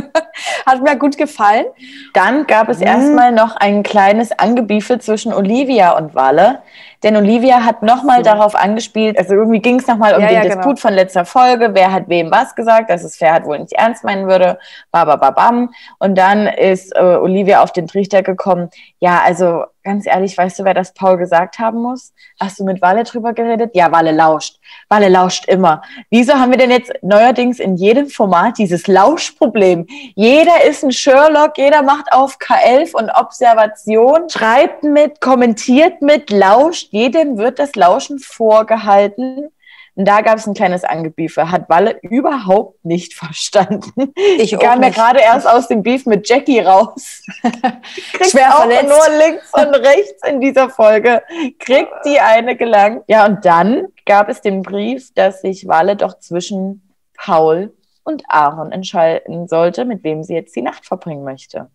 Hat 0.67 0.83
mir 0.83 0.97
gut 0.97 1.17
gefallen. 1.17 1.65
Dann 2.13 2.47
gab 2.47 2.69
es 2.69 2.79
Mhm. 2.79 2.87
erstmal 2.87 3.33
noch 3.33 3.57
ein 3.57 3.83
kleines 3.83 4.39
Angebiefe 4.39 4.99
zwischen 4.99 5.33
Olivia 5.33 5.93
und 5.97 6.15
Walle. 6.15 6.61
Denn 7.07 7.17
Olivia 7.17 7.65
hat 7.65 7.85
nochmal 7.85 8.25
So. 8.25 8.33
darauf 8.33 8.57
angespielt, 8.57 9.17
also 9.17 9.35
irgendwie 9.35 9.61
ging 9.61 9.79
es 9.79 9.87
nochmal 9.87 10.17
um 10.17 10.23
Ja, 10.23 10.27
den 10.27 10.35
ja, 10.39 10.43
Disput 10.43 10.65
genau. 10.65 10.77
von 10.77 10.93
letzter 10.93 11.25
Folge, 11.25 11.71
wer 11.73 11.93
hat 11.93 12.09
wem 12.09 12.33
was 12.33 12.57
gesagt, 12.57 12.91
dass 12.91 13.05
es 13.05 13.15
Ferhat 13.15 13.45
wohl 13.45 13.61
nicht 13.61 13.75
ernst 13.75 14.03
meinen 14.03 14.27
würde, 14.27 14.59
babababam. 14.91 15.71
Und 16.01 16.19
dann 16.19 16.49
ist 16.49 16.97
äh, 16.97 17.01
Olivia 17.01 17.63
auf 17.63 17.71
den 17.71 17.87
Trichter 17.87 18.25
gekommen, 18.25 18.71
ja, 18.99 19.23
also 19.25 19.67
ganz 19.87 20.05
ehrlich, 20.05 20.37
weißt 20.37 20.59
du, 20.59 20.65
wer 20.65 20.75
das 20.75 20.93
Paul 20.95 21.17
gesagt 21.17 21.61
haben 21.61 21.81
muss? 21.81 22.13
Hast 22.41 22.59
du 22.59 22.65
mit 22.65 22.83
Walle 22.83 23.05
drüber 23.05 23.33
geredet? 23.33 23.71
Ja, 23.75 23.93
Walle 23.93 24.11
lauscht. 24.11 24.59
Walle 24.89 25.09
lauscht 25.09 25.47
immer. 25.47 25.81
Wieso 26.11 26.35
haben 26.35 26.51
wir 26.51 26.59
denn 26.59 26.73
jetzt 26.73 26.93
neuerdings 27.03 27.61
in 27.61 27.77
jedem 27.77 28.09
Format 28.09 28.59
dieses 28.59 28.89
Lauschproblem? 28.89 29.87
Jeder 30.17 30.65
ist 30.65 30.83
ein 30.83 30.91
Sherlock, 30.91 31.57
jeder 31.57 31.83
macht 31.83 32.13
auf 32.13 32.37
K11 32.39 32.95
und 32.95 33.11
Observation, 33.11 34.29
schreibt 34.29 34.83
mit, 34.83 35.21
kommentiert 35.21 36.03
mit, 36.03 36.31
lauscht. 36.31 36.89
Jedem 36.97 37.37
wird 37.37 37.59
das 37.59 37.77
Lauschen 37.77 38.19
vorgehalten. 38.19 39.51
Und 39.97 40.09
da 40.09 40.23
gab 40.23 40.39
es 40.39 40.47
ein 40.47 40.55
kleines 40.55 40.83
Angebiefe. 40.83 41.51
Hat 41.51 41.69
Walle 41.69 41.99
überhaupt 42.01 42.83
nicht 42.87 43.13
verstanden. 43.23 44.15
Ich 44.39 44.59
kam 44.59 44.83
ja 44.83 44.89
gerade 44.89 45.21
erst 45.21 45.47
aus 45.47 45.69
dem 45.69 45.83
Beef 45.83 46.07
mit 46.07 46.27
Jackie 46.27 46.61
raus. 46.61 47.23
Kriegt 47.43 48.31
Schwer 48.31 48.55
auch 48.55 48.61
verletzt. 48.63 48.89
nur 48.89 49.19
links 49.19 49.53
und 49.53 49.75
rechts 49.75 50.27
in 50.27 50.41
dieser 50.41 50.71
Folge. 50.71 51.23
Kriegt 51.59 51.93
die 52.07 52.19
eine 52.19 52.57
gelangt. 52.57 53.05
Ja, 53.09 53.27
und 53.27 53.45
dann 53.45 53.89
gab 54.07 54.31
es 54.31 54.41
den 54.41 54.63
Brief, 54.63 55.13
dass 55.13 55.43
sich 55.43 55.69
Walle 55.69 55.97
doch 55.97 56.19
zwischen 56.19 56.95
Paul 57.19 57.75
und 58.05 58.23
Aaron 58.29 58.73
entscheiden 58.73 59.49
sollte, 59.49 59.85
mit 59.85 60.03
wem 60.03 60.23
sie 60.23 60.35
jetzt 60.35 60.57
die 60.57 60.63
Nacht 60.63 60.87
verbringen 60.87 61.25
möchte. 61.25 61.69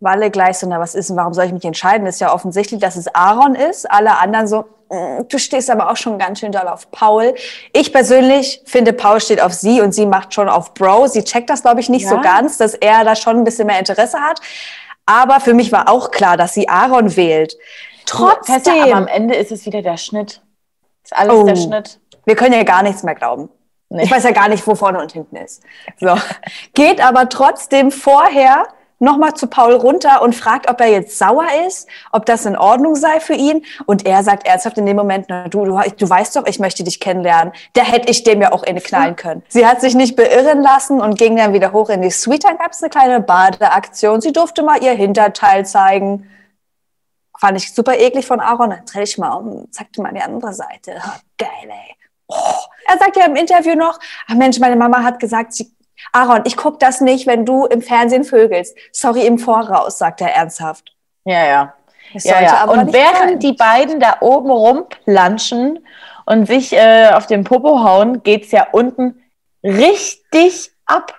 Walle 0.00 0.30
gleich 0.30 0.58
so, 0.58 0.68
na, 0.68 0.78
was 0.78 0.94
ist 0.94 1.08
denn, 1.10 1.16
warum 1.16 1.34
soll 1.34 1.46
ich 1.46 1.52
mich 1.52 1.64
entscheiden? 1.64 2.06
Ist 2.06 2.20
ja 2.20 2.32
offensichtlich, 2.32 2.80
dass 2.80 2.96
es 2.96 3.12
Aaron 3.14 3.54
ist. 3.56 3.90
Alle 3.90 4.16
anderen 4.18 4.46
so, 4.46 4.64
"Mm, 4.90 5.26
du 5.28 5.38
stehst 5.38 5.68
aber 5.70 5.90
auch 5.90 5.96
schon 5.96 6.18
ganz 6.18 6.38
schön 6.38 6.52
doll 6.52 6.68
auf 6.68 6.90
Paul. 6.92 7.34
Ich 7.72 7.92
persönlich 7.92 8.62
finde, 8.64 8.92
Paul 8.92 9.20
steht 9.20 9.40
auf 9.40 9.52
sie 9.52 9.80
und 9.80 9.92
sie 9.92 10.06
macht 10.06 10.34
schon 10.34 10.48
auf 10.48 10.72
Bro. 10.74 11.08
Sie 11.08 11.24
checkt 11.24 11.50
das, 11.50 11.62
glaube 11.62 11.80
ich, 11.80 11.88
nicht 11.88 12.04
Ja. 12.04 12.10
so 12.10 12.20
ganz, 12.20 12.58
dass 12.58 12.74
er 12.74 13.04
da 13.04 13.16
schon 13.16 13.38
ein 13.38 13.44
bisschen 13.44 13.66
mehr 13.66 13.78
Interesse 13.80 14.20
hat. 14.20 14.40
Aber 15.06 15.40
für 15.40 15.54
mich 15.54 15.72
war 15.72 15.88
auch 15.88 16.10
klar, 16.12 16.36
dass 16.36 16.54
sie 16.54 16.68
Aaron 16.68 17.16
wählt. 17.16 17.56
Trotzdem, 18.06 18.82
aber 18.82 18.94
am 18.94 19.06
Ende 19.06 19.34
ist 19.34 19.50
es 19.52 19.66
wieder 19.66 19.82
der 19.82 19.96
Schnitt. 19.96 20.42
Ist 21.04 21.14
alles 21.16 21.34
Oh. 21.34 21.44
der 21.44 21.56
Schnitt. 21.56 22.00
wir 22.24 22.36
können 22.36 22.54
ja 22.54 22.62
gar 22.62 22.82
nichts 22.82 23.02
mehr 23.02 23.14
glauben. 23.14 23.48
Nee. 23.90 24.04
Ich 24.04 24.10
weiß 24.10 24.22
ja 24.24 24.32
gar 24.32 24.48
nicht, 24.48 24.66
wo 24.66 24.74
vorne 24.74 25.00
und 25.00 25.12
hinten 25.12 25.36
ist. 25.36 25.62
So. 25.98 26.14
Geht 26.74 27.00
aber 27.04 27.28
trotzdem 27.30 27.90
vorher 27.90 28.66
nochmal 28.98 29.34
zu 29.34 29.46
Paul 29.46 29.74
runter 29.74 30.22
und 30.22 30.34
fragt, 30.34 30.68
ob 30.68 30.80
er 30.80 30.88
jetzt 30.88 31.18
sauer 31.18 31.46
ist, 31.66 31.88
ob 32.12 32.26
das 32.26 32.46
in 32.46 32.56
Ordnung 32.56 32.94
sei 32.94 33.20
für 33.20 33.34
ihn. 33.34 33.64
Und 33.86 34.06
er 34.06 34.22
sagt 34.22 34.46
ernsthaft 34.46 34.78
in 34.78 34.86
dem 34.86 34.96
Moment, 34.96 35.26
na, 35.28 35.48
du, 35.48 35.64
du, 35.64 35.80
du 35.96 36.08
weißt 36.08 36.36
doch, 36.36 36.46
ich 36.46 36.58
möchte 36.58 36.84
dich 36.84 37.00
kennenlernen. 37.00 37.52
Da 37.74 37.82
hätte 37.82 38.10
ich 38.10 38.24
dem 38.24 38.42
ja 38.42 38.52
auch 38.52 38.62
eine 38.64 38.80
knallen 38.80 39.16
können. 39.16 39.42
Sie 39.48 39.66
hat 39.66 39.80
sich 39.80 39.94
nicht 39.94 40.16
beirren 40.16 40.62
lassen 40.62 41.00
und 41.00 41.18
ging 41.18 41.36
dann 41.36 41.52
wieder 41.52 41.72
hoch 41.72 41.90
in 41.90 42.02
die 42.02 42.10
Suite. 42.10 42.44
Dann 42.44 42.58
gab 42.58 42.72
es 42.72 42.82
eine 42.82 42.90
kleine 42.90 43.20
Badeaktion. 43.20 44.20
Sie 44.20 44.32
durfte 44.32 44.62
mal 44.62 44.82
ihr 44.82 44.92
Hinterteil 44.92 45.64
zeigen. 45.64 46.28
Fand 47.38 47.56
ich 47.56 47.72
super 47.72 47.96
eklig 47.96 48.26
von 48.26 48.40
Aaron. 48.40 48.70
Dann 48.70 48.84
dreh 48.84 49.02
ich 49.02 49.16
mal 49.16 49.32
um, 49.34 49.70
zeigte 49.70 50.02
mal 50.02 50.12
die 50.12 50.20
andere 50.20 50.52
Seite. 50.52 51.00
Geil, 51.38 51.48
ey. 51.68 51.94
Oh. 52.26 52.34
Er 52.86 52.98
sagt 52.98 53.16
ja 53.16 53.24
im 53.24 53.36
Interview 53.36 53.74
noch, 53.74 53.98
ach 54.26 54.34
Mensch, 54.34 54.58
meine 54.58 54.76
Mama 54.76 55.02
hat 55.02 55.18
gesagt, 55.18 55.54
sie, 55.54 55.70
Aaron, 56.12 56.42
ich 56.44 56.56
guck 56.56 56.78
das 56.80 57.00
nicht, 57.00 57.26
wenn 57.26 57.44
du 57.44 57.66
im 57.66 57.82
Fernsehen 57.82 58.24
vögelst. 58.24 58.76
Sorry 58.92 59.26
im 59.26 59.38
Voraus, 59.38 59.98
sagt 59.98 60.20
er 60.20 60.34
ernsthaft. 60.34 60.94
Ja, 61.24 61.44
ja. 61.46 61.74
Es 62.14 62.24
Ja, 62.24 62.40
ja. 62.40 62.64
Und 62.64 62.92
während 62.92 63.16
sein. 63.30 63.38
die 63.40 63.52
beiden 63.52 64.00
da 64.00 64.16
oben 64.20 64.50
rumplanschen 64.50 65.84
und 66.24 66.46
sich 66.46 66.72
äh, 66.72 67.10
auf 67.12 67.26
den 67.26 67.44
Popo 67.44 67.82
hauen, 67.82 68.22
geht's 68.22 68.50
ja 68.50 68.66
unten 68.72 69.22
richtig 69.62 70.70
ab. 70.86 71.14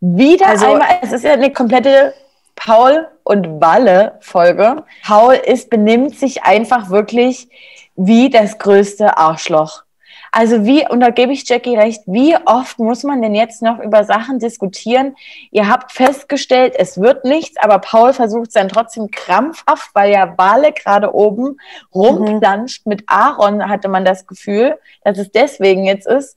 Wieder 0.00 0.46
Also- 0.48 0.66
einmal, 0.66 0.98
es 1.02 1.12
ist 1.12 1.24
ja 1.24 1.32
eine 1.32 1.52
komplette 1.52 2.14
Paul 2.56 3.08
und 3.22 3.60
Walle-Folge. 3.60 4.84
Paul 5.06 5.34
ist, 5.34 5.70
benimmt 5.70 6.18
sich 6.18 6.42
einfach 6.42 6.90
wirklich 6.90 7.48
wie 7.96 8.30
das 8.30 8.58
größte 8.58 9.16
Arschloch. 9.16 9.82
Also 10.32 10.64
wie, 10.64 10.88
und 10.88 11.00
da 11.00 11.10
gebe 11.10 11.32
ich 11.32 11.48
Jackie 11.48 11.76
recht, 11.76 12.02
wie 12.06 12.36
oft 12.46 12.78
muss 12.78 13.02
man 13.02 13.20
denn 13.20 13.34
jetzt 13.34 13.62
noch 13.62 13.80
über 13.80 14.04
Sachen 14.04 14.38
diskutieren? 14.38 15.16
Ihr 15.50 15.68
habt 15.68 15.92
festgestellt, 15.92 16.74
es 16.76 17.00
wird 17.00 17.24
nichts, 17.24 17.56
aber 17.56 17.78
Paul 17.78 18.12
versucht 18.12 18.48
es 18.48 18.54
dann 18.54 18.68
trotzdem 18.68 19.10
krampfhaft, 19.10 19.90
weil 19.94 20.12
ja 20.12 20.36
Wale 20.38 20.72
gerade 20.72 21.14
oben 21.14 21.56
rumplanscht 21.94 22.86
mit 22.86 23.02
Aaron, 23.06 23.68
hatte 23.68 23.88
man 23.88 24.04
das 24.04 24.26
Gefühl, 24.26 24.78
dass 25.02 25.18
es 25.18 25.32
deswegen 25.32 25.84
jetzt 25.84 26.06
ist. 26.06 26.36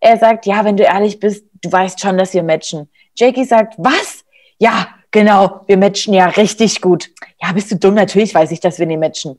Er 0.00 0.16
sagt, 0.16 0.46
ja, 0.46 0.64
wenn 0.64 0.76
du 0.76 0.84
ehrlich 0.84 1.20
bist, 1.20 1.44
du 1.62 1.70
weißt 1.70 2.00
schon, 2.00 2.16
dass 2.16 2.32
wir 2.32 2.42
matchen. 2.42 2.88
Jackie 3.14 3.44
sagt, 3.44 3.74
was? 3.78 4.24
Ja, 4.58 4.88
genau, 5.10 5.62
wir 5.66 5.76
matchen 5.76 6.14
ja 6.14 6.26
richtig 6.26 6.80
gut. 6.80 7.10
Ja, 7.42 7.52
bist 7.52 7.70
du 7.70 7.76
dumm? 7.76 7.94
Natürlich 7.94 8.34
weiß 8.34 8.50
ich, 8.52 8.60
dass 8.60 8.78
wir 8.78 8.86
nicht 8.86 9.00
matchen. 9.00 9.38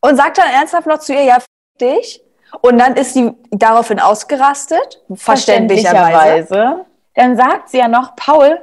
Und 0.00 0.16
sagt 0.16 0.38
dann 0.38 0.50
ernsthaft 0.50 0.86
noch 0.86 0.98
zu 0.98 1.12
ihr, 1.12 1.24
ja, 1.24 1.36
f 1.36 1.44
dich. 1.80 2.22
Und 2.60 2.78
dann 2.78 2.94
ist 2.94 3.14
sie 3.14 3.32
daraufhin 3.50 4.00
ausgerastet, 4.00 5.02
verständlicherweise. 5.14 6.86
Dann 7.14 7.36
sagt 7.36 7.68
sie 7.68 7.78
ja 7.78 7.88
noch, 7.88 8.16
Paul, 8.16 8.58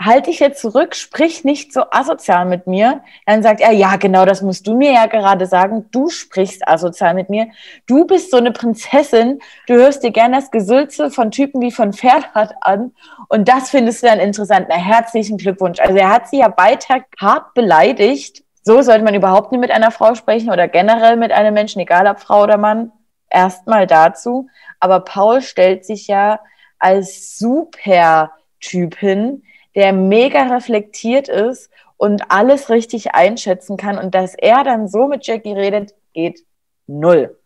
halt 0.00 0.26
dich 0.26 0.40
jetzt 0.40 0.60
zurück, 0.60 0.96
sprich 0.96 1.44
nicht 1.44 1.72
so 1.72 1.82
asozial 1.90 2.46
mit 2.46 2.66
mir. 2.66 3.02
Dann 3.26 3.42
sagt 3.42 3.60
er, 3.60 3.72
ja, 3.72 3.96
genau, 3.96 4.24
das 4.24 4.40
musst 4.40 4.66
du 4.66 4.74
mir 4.74 4.92
ja 4.92 5.06
gerade 5.06 5.46
sagen. 5.46 5.86
Du 5.90 6.08
sprichst 6.08 6.66
asozial 6.66 7.14
mit 7.14 7.28
mir. 7.28 7.48
Du 7.86 8.06
bist 8.06 8.30
so 8.30 8.38
eine 8.38 8.52
Prinzessin. 8.52 9.40
Du 9.66 9.74
hörst 9.74 10.02
dir 10.02 10.10
gerne 10.10 10.36
das 10.36 10.50
Gesülze 10.50 11.10
von 11.10 11.30
Typen 11.30 11.60
wie 11.60 11.70
von 11.70 11.92
Ferhat 11.92 12.54
an. 12.62 12.92
Und 13.28 13.48
das 13.48 13.70
findest 13.70 14.02
du 14.02 14.06
dann 14.06 14.20
interessant. 14.20 14.66
Na, 14.70 14.76
herzlichen 14.76 15.36
Glückwunsch. 15.36 15.78
Also 15.80 15.96
er 15.96 16.10
hat 16.10 16.28
sie 16.28 16.38
ja 16.38 16.52
weiter 16.56 17.04
hart 17.20 17.52
beleidigt. 17.54 18.42
So 18.62 18.82
sollte 18.82 19.04
man 19.04 19.14
überhaupt 19.14 19.52
nicht 19.52 19.60
mit 19.60 19.70
einer 19.70 19.90
Frau 19.90 20.14
sprechen 20.14 20.50
oder 20.50 20.68
generell 20.68 21.16
mit 21.16 21.32
einem 21.32 21.54
Menschen, 21.54 21.80
egal 21.80 22.06
ob 22.06 22.20
Frau 22.20 22.42
oder 22.42 22.58
Mann. 22.58 22.92
Erstmal 23.30 23.86
dazu. 23.86 24.48
Aber 24.80 25.00
Paul 25.00 25.40
stellt 25.40 25.84
sich 25.84 26.08
ja 26.08 26.40
als 26.78 27.38
super 27.38 28.32
Typ 28.60 28.96
hin, 28.96 29.44
der 29.74 29.92
mega 29.92 30.42
reflektiert 30.42 31.28
ist 31.28 31.70
und 31.96 32.30
alles 32.30 32.70
richtig 32.70 33.14
einschätzen 33.14 33.76
kann. 33.76 33.98
Und 33.98 34.14
dass 34.14 34.34
er 34.34 34.64
dann 34.64 34.88
so 34.88 35.06
mit 35.06 35.26
Jackie 35.26 35.52
redet, 35.52 35.94
geht 36.12 36.44
null. 36.86 37.38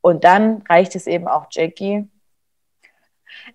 Und 0.00 0.24
dann 0.24 0.62
reicht 0.68 0.96
es 0.96 1.06
eben 1.06 1.28
auch 1.28 1.46
Jackie, 1.50 2.08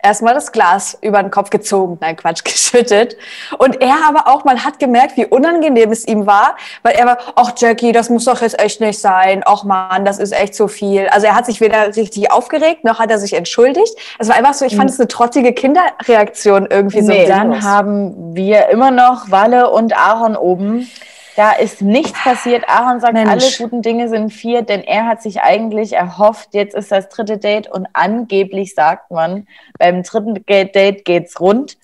erstmal 0.02 0.34
das 0.34 0.52
Glas 0.52 0.98
über 1.02 1.22
den 1.22 1.32
Kopf 1.32 1.50
gezogen, 1.50 1.98
nein 2.02 2.16
Quatsch, 2.16 2.44
geschüttet. 2.44 3.18
Und 3.58 3.82
er 3.82 3.96
aber 4.08 4.28
auch, 4.28 4.44
man 4.44 4.64
hat 4.64 4.80
gemerkt, 4.80 5.18
wie 5.18 5.26
unangenehm 5.26 5.92
es 5.92 6.08
ihm 6.08 6.26
war, 6.26 6.56
weil 6.84 6.96
er 6.96 7.06
war, 7.06 7.18
ach 7.36 7.52
Jackie, 7.58 7.92
das 7.92 8.10
muss 8.10 8.26
doch 8.26 8.42
jetzt 8.42 8.60
echt 8.60 8.82
nicht 8.82 9.00
sein, 9.00 9.44
ach 9.46 9.64
Mann, 9.64 10.06
das 10.06 10.20
ist 10.20 10.32
echt 10.32 10.56
zu 10.56 10.68
viel. 10.68 11.08
Also 11.08 11.28
er 11.28 11.36
hat 11.36 11.46
sich 11.46 11.62
weder 11.62 11.96
richtig 11.96 12.32
aufgeregt, 12.32 12.84
noch 12.84 13.00
hat 13.00 13.12
er 13.12 13.20
sich 13.20 13.34
entschuldigt. 13.34 13.96
Es 14.20 14.28
war 14.28 14.36
einfach 14.36 14.54
so, 14.54 14.66
ich 14.66 14.76
fand 14.76 14.90
es 14.90 15.00
eine 15.00 15.08
trottige 15.08 15.54
Kinderreaktion 15.54 16.68
irgendwie 16.70 17.02
nee, 17.02 17.24
so. 17.24 17.30
Dann 17.30 17.64
haben 17.64 18.36
wir 18.36 18.70
immer 18.70 18.92
noch 18.92 19.32
Walle 19.32 19.70
und 19.70 19.96
Aaron 19.98 20.36
oben 20.36 20.90
da 21.36 21.52
ist 21.52 21.82
nichts 21.82 22.22
passiert. 22.22 22.68
Aaron 22.68 23.00
sagt, 23.00 23.14
Mensch. 23.14 23.30
alle 23.30 23.52
guten 23.58 23.82
Dinge 23.82 24.10
sind 24.10 24.32
vier, 24.32 24.62
denn 24.62 24.84
er 24.84 25.06
hat 25.08 25.22
sich 25.22 25.42
eigentlich 25.42 25.94
erhofft, 25.94 26.54
jetzt 26.54 26.76
ist 26.76 26.92
das 26.92 27.10
dritte 27.10 27.38
Date 27.38 27.68
und 27.68 27.88
angeblich 27.94 28.76
sagt 28.76 29.12
man, 29.12 29.48
beim 29.78 30.04
dritten 30.04 30.44
Date 30.46 31.06
geht's 31.06 31.40
rund. 31.40 31.78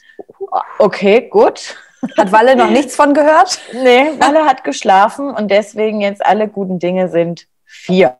Okay, 0.79 1.27
gut. 1.29 1.77
Hat 2.17 2.31
Walle 2.31 2.55
noch 2.55 2.69
nichts 2.69 2.95
von 2.95 3.13
gehört? 3.13 3.59
Nee, 3.73 4.11
Walle 4.19 4.45
hat 4.45 4.63
geschlafen 4.63 5.31
und 5.31 5.49
deswegen 5.49 6.01
jetzt 6.01 6.25
alle 6.25 6.47
guten 6.47 6.79
Dinge 6.79 7.09
sind 7.09 7.47
vier. 7.65 8.15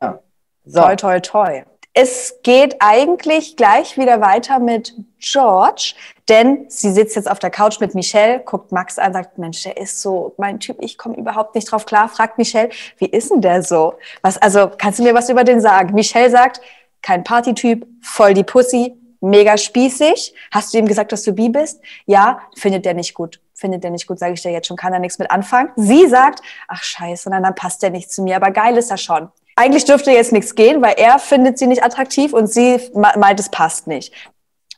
So. 0.65 0.81
Toi, 0.81 0.95
toi, 0.95 1.19
toi. 1.19 1.63
Es 1.99 2.41
geht 2.43 2.75
eigentlich 2.77 3.57
gleich 3.57 3.97
wieder 3.97 4.21
weiter 4.21 4.59
mit 4.59 4.93
George, 5.17 5.95
denn 6.29 6.69
sie 6.69 6.91
sitzt 6.91 7.15
jetzt 7.15 7.27
auf 7.27 7.39
der 7.39 7.49
Couch 7.49 7.79
mit 7.79 7.95
Michelle, 7.95 8.39
guckt 8.41 8.71
Max 8.71 8.99
an, 8.99 9.13
sagt, 9.13 9.39
Mensch, 9.39 9.63
der 9.63 9.77
ist 9.77 9.99
so 9.99 10.35
mein 10.37 10.59
Typ, 10.59 10.77
ich 10.79 10.99
komme 10.99 11.17
überhaupt 11.17 11.55
nicht 11.55 11.71
drauf 11.71 11.87
klar. 11.87 12.07
Fragt 12.07 12.37
Michelle, 12.37 12.69
wie 12.99 13.07
ist 13.07 13.31
denn 13.31 13.41
der 13.41 13.63
so? 13.63 13.95
Was, 14.21 14.37
also, 14.37 14.69
kannst 14.77 14.99
du 14.99 15.03
mir 15.03 15.15
was 15.15 15.27
über 15.31 15.43
den 15.43 15.59
sagen? 15.59 15.95
Michelle 15.95 16.29
sagt, 16.29 16.61
kein 17.01 17.23
Partytyp, 17.23 17.87
voll 18.03 18.35
die 18.35 18.43
Pussy, 18.43 18.93
mega 19.19 19.57
spießig. 19.57 20.35
Hast 20.51 20.75
du 20.75 20.77
ihm 20.77 20.85
gesagt, 20.85 21.11
dass 21.11 21.23
du 21.23 21.33
bi 21.33 21.49
bist? 21.49 21.81
Ja, 22.05 22.41
findet 22.55 22.85
der 22.85 22.93
nicht 22.93 23.15
gut. 23.15 23.41
Findet 23.55 23.83
der 23.83 23.89
nicht 23.89 24.05
gut, 24.05 24.19
sage 24.19 24.33
ich 24.33 24.41
dir 24.43 24.51
jetzt 24.51 24.67
schon, 24.67 24.77
kann 24.77 24.93
er 24.93 24.99
nichts 24.99 25.17
mit 25.17 25.31
anfangen. 25.31 25.71
Sie 25.77 26.05
sagt, 26.05 26.43
ach 26.67 26.83
scheiße, 26.83 27.31
dann, 27.31 27.41
dann 27.41 27.55
passt 27.55 27.81
der 27.81 27.89
nicht 27.89 28.11
zu 28.11 28.21
mir, 28.21 28.35
aber 28.35 28.51
geil 28.51 28.77
ist 28.77 28.91
er 28.91 28.97
schon 28.97 29.31
eigentlich 29.57 29.85
dürfte 29.85 30.11
jetzt 30.11 30.31
nichts 30.31 30.55
gehen, 30.55 30.81
weil 30.81 30.93
er 30.97 31.19
findet 31.19 31.57
sie 31.57 31.67
nicht 31.67 31.83
attraktiv 31.83 32.31
und 32.31 32.47
sie 32.47 32.79
meint, 32.93 33.39
es 33.39 33.49
passt 33.49 33.87
nicht. 33.87 34.13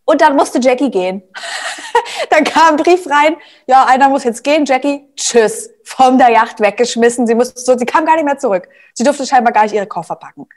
Und 0.06 0.22
dann 0.22 0.36
musste 0.36 0.60
Jackie 0.60 0.90
gehen. 0.90 1.22
dann 2.32 2.44
kam 2.44 2.70
ein 2.70 2.78
Brief 2.78 3.06
rein, 3.08 3.36
ja, 3.68 3.86
einer 3.86 4.10
muss 4.10 4.24
jetzt 4.24 4.44
gehen, 4.44 4.66
Jackie, 4.66 5.08
tschüss, 5.16 5.70
von 5.84 6.18
der 6.18 6.32
Yacht 6.32 6.62
weggeschmissen. 6.62 7.28
Sie 7.28 7.36
musste 7.36 7.60
so, 7.60 7.78
sie 7.78 7.86
kam 7.86 8.06
gar 8.06 8.16
nicht 8.16 8.26
mehr 8.26 8.40
zurück. 8.40 8.70
Sie 8.94 9.04
durfte 9.04 9.28
scheinbar 9.28 9.54
gar 9.54 9.64
nicht 9.64 9.76
ihre 9.76 9.86
Koffer 9.86 10.16
packen. 10.16 10.48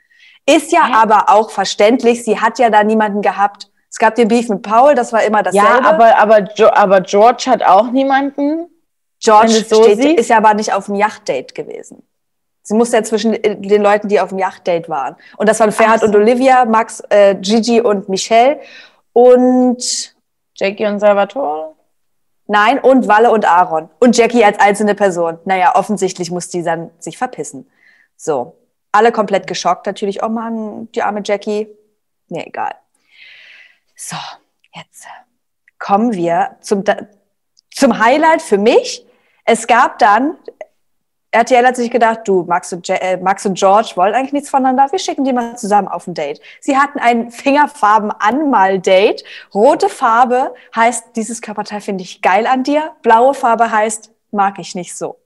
Ist 0.46 0.72
ja 0.72 0.86
Hä? 0.86 0.92
aber 0.94 1.28
auch 1.28 1.50
verständlich, 1.50 2.24
sie 2.24 2.40
hat 2.40 2.58
ja 2.58 2.70
da 2.70 2.82
niemanden 2.82 3.22
gehabt. 3.22 3.70
Es 3.90 3.98
gab 3.98 4.14
den 4.14 4.28
Beef 4.28 4.48
mit 4.48 4.62
Paul, 4.62 4.94
das 4.94 5.12
war 5.12 5.22
immer 5.22 5.42
dasselbe. 5.42 5.66
Ja, 5.66 5.84
aber, 5.84 6.16
aber, 6.16 6.76
aber 6.76 7.00
George 7.02 7.44
hat 7.48 7.62
auch 7.62 7.90
niemanden. 7.90 8.68
George 9.20 9.64
so 9.68 9.82
steht, 9.82 10.18
ist 10.18 10.30
ja 10.30 10.38
aber 10.38 10.54
nicht 10.54 10.72
auf 10.72 10.86
dem 10.86 10.94
Yachtdate 10.94 11.52
gewesen. 11.54 12.02
Sie 12.62 12.74
musste 12.74 12.96
ja 12.96 13.02
zwischen 13.02 13.32
den 13.32 13.82
Leuten, 13.82 14.08
die 14.08 14.20
auf 14.20 14.28
dem 14.28 14.38
Yachtdate 14.38 14.88
waren. 14.88 15.16
Und 15.36 15.48
das 15.48 15.58
waren 15.60 15.72
Ferhat 15.72 16.00
so. 16.00 16.06
und 16.06 16.14
Olivia, 16.14 16.64
Max, 16.64 17.02
äh, 17.08 17.34
Gigi 17.34 17.80
und 17.80 18.08
Michelle 18.08 18.60
und 19.12 20.14
Jackie 20.54 20.86
und 20.86 21.00
Salvatore? 21.00 21.74
Nein, 22.46 22.78
und 22.78 23.08
Walle 23.08 23.30
und 23.30 23.46
Aaron. 23.46 23.88
Und 23.98 24.16
Jackie 24.16 24.44
als 24.44 24.58
einzelne 24.60 24.94
Person. 24.94 25.38
Naja, 25.44 25.74
offensichtlich 25.74 26.30
muss 26.30 26.48
die 26.48 26.62
dann 26.62 26.90
sich 26.98 27.18
verpissen. 27.18 27.70
So. 28.16 28.56
Alle 28.92 29.10
komplett 29.10 29.46
geschockt 29.46 29.86
natürlich. 29.86 30.22
Oh 30.22 30.28
Mann, 30.28 30.90
die 30.92 31.02
arme 31.02 31.22
Jackie. 31.24 31.68
Nee, 32.28 32.44
egal. 32.46 32.74
So, 33.96 34.16
jetzt 34.74 35.06
kommen 35.78 36.12
wir 36.12 36.56
zum, 36.60 36.84
zum 37.70 37.98
Highlight 37.98 38.42
für 38.42 38.58
mich. 38.58 39.06
Es 39.44 39.66
gab 39.66 39.98
dann 39.98 40.36
RTL 41.32 41.66
hat 41.66 41.76
sich 41.76 41.90
gedacht, 41.90 42.20
du, 42.26 42.44
Max 42.44 42.72
und, 42.72 42.88
äh, 42.88 43.16
Max 43.16 43.44
und 43.46 43.58
George 43.58 43.92
wollen 43.94 44.14
eigentlich 44.14 44.34
nichts 44.34 44.50
voneinander, 44.50 44.92
wir 44.92 44.98
schicken 44.98 45.24
die 45.24 45.32
mal 45.32 45.56
zusammen 45.56 45.88
auf 45.88 46.06
ein 46.06 46.14
Date. 46.14 46.40
Sie 46.60 46.76
hatten 46.76 46.98
ein 46.98 47.30
Fingerfarben-Anmal-Date. 47.30 49.24
Rote 49.54 49.88
Farbe 49.88 50.54
heißt, 50.76 51.16
dieses 51.16 51.40
Körperteil 51.40 51.80
finde 51.80 52.04
ich 52.04 52.20
geil 52.20 52.46
an 52.46 52.62
dir. 52.62 52.92
Blaue 53.02 53.32
Farbe 53.32 53.70
heißt, 53.70 54.10
mag 54.30 54.58
ich 54.58 54.74
nicht 54.74 54.94
so. 54.94 55.16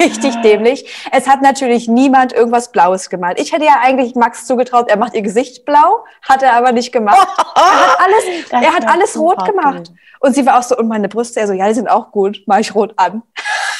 Richtig 0.00 0.34
ah. 0.36 0.42
dämlich. 0.42 1.08
Es 1.12 1.28
hat 1.28 1.42
natürlich 1.42 1.88
niemand 1.88 2.32
irgendwas 2.32 2.72
Blaues 2.72 3.08
gemalt. 3.08 3.40
Ich 3.40 3.52
hätte 3.52 3.64
ja 3.64 3.78
eigentlich 3.80 4.14
Max 4.14 4.46
zugetraut, 4.46 4.90
er 4.90 4.96
macht 4.96 5.14
ihr 5.14 5.22
Gesicht 5.22 5.64
blau, 5.64 6.04
hat 6.22 6.42
er 6.42 6.54
aber 6.54 6.72
nicht 6.72 6.92
gemacht. 6.92 7.26
er 7.54 7.62
hat 7.62 8.00
alles, 8.00 8.24
er 8.50 8.74
hat 8.74 8.88
alles 8.88 9.18
rot 9.18 9.44
gemacht. 9.46 9.92
Und 10.20 10.34
sie 10.34 10.44
war 10.44 10.58
auch 10.58 10.62
so, 10.62 10.76
und 10.76 10.88
meine 10.88 11.08
Brüste, 11.08 11.40
er 11.40 11.46
so, 11.46 11.52
ja, 11.52 11.68
die 11.68 11.74
sind 11.74 11.88
auch 11.88 12.10
gut, 12.10 12.42
mach 12.46 12.58
ich 12.58 12.74
rot 12.74 12.94
an. 12.96 13.22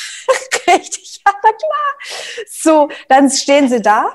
Richtig, 0.68 1.15
ja, 1.26 1.32
na 1.42 1.50
klar. 1.50 2.46
So, 2.48 2.88
dann 3.08 3.30
stehen 3.30 3.68
sie 3.68 3.82
da. 3.82 4.12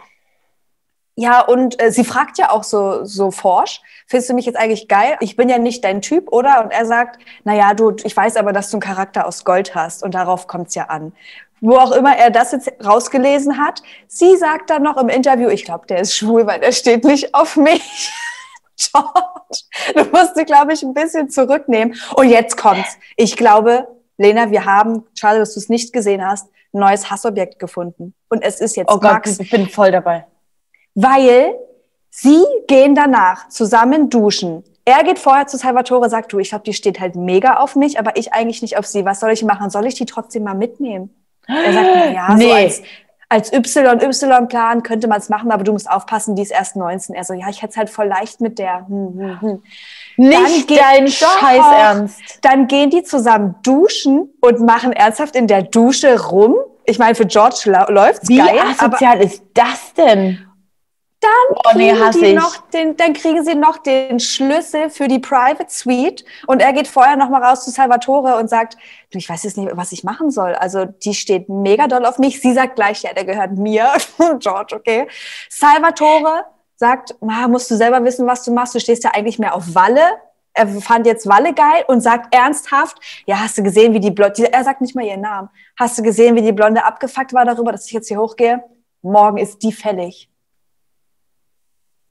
Ja, 1.16 1.42
und 1.42 1.82
äh, 1.82 1.92
sie 1.92 2.06
fragt 2.06 2.38
ja 2.38 2.52
auch 2.52 2.64
so, 2.64 3.04
so 3.04 3.32
forsch, 3.32 3.82
findest 4.08 4.30
du 4.30 4.34
mich 4.34 4.46
jetzt 4.46 4.58
eigentlich 4.58 4.88
geil? 4.88 5.18
Ich 5.20 5.36
bin 5.36 5.50
ja 5.50 5.58
nicht 5.58 5.84
dein 5.84 6.02
Typ, 6.02 6.32
oder? 6.32 6.64
Und 6.64 6.72
er 6.72 6.86
sagt, 6.86 7.22
na 7.44 7.54
ja, 7.54 7.74
du, 7.74 7.96
ich 8.04 8.16
weiß 8.16 8.38
aber, 8.38 8.54
dass 8.54 8.70
du 8.70 8.78
einen 8.78 8.82
Charakter 8.82 9.28
aus 9.28 9.44
Gold 9.44 9.76
hast 9.76 10.04
und 10.04 10.16
darauf 10.16 10.48
kommt's 10.48 10.74
ja 10.74 10.86
an. 10.86 11.14
Wo 11.60 11.76
auch 11.76 11.92
immer 11.92 12.16
er 12.18 12.32
das 12.32 12.54
jetzt 12.54 12.72
rausgelesen 12.84 13.60
hat. 13.60 13.84
Sie 14.08 14.36
sagt 14.38 14.70
dann 14.70 14.84
noch 14.84 14.98
im 14.98 15.10
Interview, 15.10 15.50
ich 15.50 15.66
glaube, 15.66 15.86
der 15.86 16.00
ist 16.00 16.16
schwul, 16.16 16.48
weil 16.48 16.60
der 16.60 16.72
steht 16.72 17.04
nicht 17.04 17.36
auf 17.36 17.56
mich. 17.56 18.12
George, 18.92 19.60
du 19.94 20.06
musst 20.18 20.36
dich, 20.38 20.46
glaube 20.46 20.74
ich, 20.74 20.82
ein 20.82 20.94
bisschen 20.94 21.30
zurücknehmen. 21.30 21.96
Und 22.16 22.30
jetzt 22.30 22.58
kommt's. 22.58 22.98
Ich 23.16 23.38
glaube, 23.38 23.88
Lena, 24.18 24.50
wir 24.50 24.66
haben, 24.66 25.04
schade, 25.14 25.40
dass 25.40 25.54
du 25.54 25.60
es 25.60 25.70
nicht 25.70 25.94
gesehen 25.94 26.26
hast, 26.26 26.48
ein 26.74 26.80
neues 26.80 27.10
Hassobjekt 27.10 27.60
gefunden. 27.60 28.14
Und 28.30 28.42
es 28.44 28.60
ist 28.60 28.76
jetzt 28.76 28.90
oh 28.90 29.00
Gott, 29.00 29.12
Max. 29.12 29.40
Ich 29.40 29.50
bin 29.50 29.68
voll 29.68 29.92
dabei. 29.92 30.26
Weil 30.96 31.56
sie 32.10 32.44
gehen 32.68 32.96
danach 32.96 33.50
zusammen 33.50 34.10
duschen. 34.10 34.64
Er 34.84 35.04
geht 35.04 35.20
vorher 35.20 35.48
zu 35.48 35.58
Salvatore, 35.58 36.10
sagt 36.10 36.34
du, 36.34 36.40
ich 36.40 36.50
glaube, 36.50 36.64
die 36.64 36.74
steht 36.74 37.00
halt 37.00 37.16
mega 37.16 37.58
auf 37.58 37.76
mich, 37.76 38.00
aber 38.00 38.18
ich 38.18 38.34
eigentlich 38.34 38.62
nicht 38.62 38.78
auf 38.78 38.88
sie. 38.88 39.06
Was 39.06 39.20
soll 39.20 39.32
ich 39.32 39.44
machen? 39.44 39.70
Soll 39.70 39.86
ich 39.86 39.96
die 39.96 40.06
trotzdem 40.06 40.44
mal 40.44 40.56
mitnehmen? 40.56 41.14
Er 41.48 41.74
sagt, 41.74 41.88
na 41.94 42.06
ja, 42.12 42.36
nee. 42.36 42.48
so 42.48 42.54
als, 42.54 42.82
als 43.32 43.50
YY-Plan 43.54 44.84
könnte 44.84 45.08
man 45.08 45.20
es 45.20 45.30
machen, 45.30 45.52
aber 45.52 45.64
du 45.64 45.72
musst 45.72 45.90
aufpassen, 45.90 46.36
die 46.36 46.42
ist 46.42 46.52
erst 46.52 46.76
19. 46.76 47.16
Er 47.16 47.24
so, 47.24 47.34
ja, 47.34 47.48
ich 47.50 47.62
hätte 47.62 47.72
es 47.72 47.78
halt 47.78 47.90
voll 47.90 48.08
leicht 48.08 48.42
mit 48.42 48.60
der. 48.60 48.86
Hm, 48.88 49.14
hm, 49.18 49.42
hm. 49.42 49.64
Nicht 50.18 50.70
dann 50.70 50.78
dein 50.78 51.08
Scheiß 51.08 51.64
Ernst. 51.74 52.20
Dann 52.42 52.68
gehen 52.68 52.90
die 52.90 53.04
zusammen 53.04 53.56
duschen 53.64 54.34
und 54.42 54.60
machen 54.60 54.92
ernsthaft 54.92 55.38
in 55.38 55.48
der 55.48 55.64
Dusche 55.64 56.22
rum. 56.22 56.56
Ich 56.84 57.00
meine, 57.00 57.16
für 57.16 57.26
George 57.26 57.74
läuft's 57.88 58.28
Wie 58.28 58.38
geil. 58.38 58.50
Wie 58.54 58.60
asozial 58.60 59.22
ist 59.22 59.44
das 59.54 59.94
denn? 59.94 60.46
Dann, 61.22 61.56
oh, 61.56 61.78
nee, 61.78 61.94
kriegen 61.94 62.36
noch 62.36 62.58
den, 62.70 62.98
dann 62.98 63.14
kriegen 63.14 63.46
sie 63.46 63.54
noch 63.54 63.78
den 63.78 64.20
Schlüssel 64.20 64.90
für 64.90 65.08
die 65.08 65.20
Private 65.20 65.68
Suite 65.70 66.26
und 66.48 66.64
er 66.64 66.74
geht 66.74 66.88
vorher 66.88 67.16
noch 67.16 67.30
mal 67.30 67.44
raus 67.44 67.64
zu 67.64 67.70
Salvatore 67.70 68.38
und 68.38 68.50
sagt, 68.50 68.76
du, 69.12 69.20
ich 69.20 69.30
weiß 69.30 69.44
jetzt 69.44 69.56
nicht, 69.56 69.70
was 69.78 69.92
ich 69.92 70.04
machen 70.04 70.32
soll. 70.32 70.56
Also 70.56 70.86
die 70.86 71.14
steht 71.14 71.48
mega 71.48 71.88
doll 71.88 72.06
auf 72.06 72.18
mich. 72.18 72.42
Sie 72.42 72.54
sagt 72.54 72.76
gleich, 72.76 73.04
ja, 73.04 73.14
der 73.14 73.26
gehört 73.26 73.52
mir. 73.52 73.92
George, 74.40 74.76
okay. 74.76 75.08
Salvatore 75.48 76.46
sagt, 76.76 77.16
"Ma, 77.22 77.48
musst 77.48 77.70
du 77.70 77.76
selber 77.76 78.04
wissen, 78.04 78.26
was 78.26 78.44
du 78.44 78.52
machst. 78.52 78.74
Du 78.74 78.80
stehst 78.80 79.04
ja 79.04 79.12
eigentlich 79.14 79.38
mehr 79.38 79.54
auf 79.54 79.76
Walle. 79.76 80.02
Er 80.54 80.68
fand 80.68 81.06
jetzt 81.06 81.28
Walle 81.28 81.54
geil 81.54 81.86
und 81.88 82.02
sagt 82.02 82.34
ernsthaft, 82.34 82.98
ja, 83.28 83.40
hast 83.40 83.60
du 83.60 83.64
gesehen, 83.64 83.94
wie 83.94 84.00
die 84.00 84.12
Blonde, 84.12 84.52
er 84.52 84.64
sagt 84.64 84.82
nicht 84.82 84.96
mal 84.96 85.06
ihren 85.06 85.22
Namen, 85.22 85.50
hast 85.78 85.98
du 86.00 86.02
gesehen, 86.02 86.36
wie 86.36 86.42
die 86.42 86.52
Blonde 86.52 86.84
abgefuckt 86.84 87.32
war 87.32 87.46
darüber, 87.46 87.72
dass 87.72 87.86
ich 87.86 87.94
jetzt 87.94 88.08
hier 88.08 88.20
hochgehe? 88.20 88.64
Morgen 89.04 89.38
ist 89.38 89.62
die 89.62 89.72
fällig. 89.72 90.31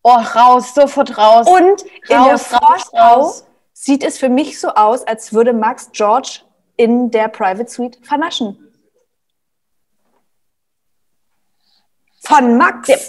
Oh, 0.02 0.10
raus, 0.34 0.74
sofort 0.74 1.16
raus. 1.18 1.46
Und 1.46 1.82
in 1.82 1.88
der 2.08 2.18
Raus, 2.32 2.46
Vorschau 2.46 2.96
raus. 2.96 3.44
sieht 3.72 4.02
es 4.02 4.18
für 4.18 4.28
mich 4.30 4.58
so 4.58 4.68
aus, 4.70 5.06
als 5.06 5.32
würde 5.32 5.52
Max 5.52 5.90
George 5.92 6.40
in 6.76 7.10
der 7.10 7.28
Private 7.28 7.70
Suite 7.70 7.98
vernaschen. 8.06 8.56
Von 12.22 12.56
Max. 12.56 12.86
Der- 12.86 13.00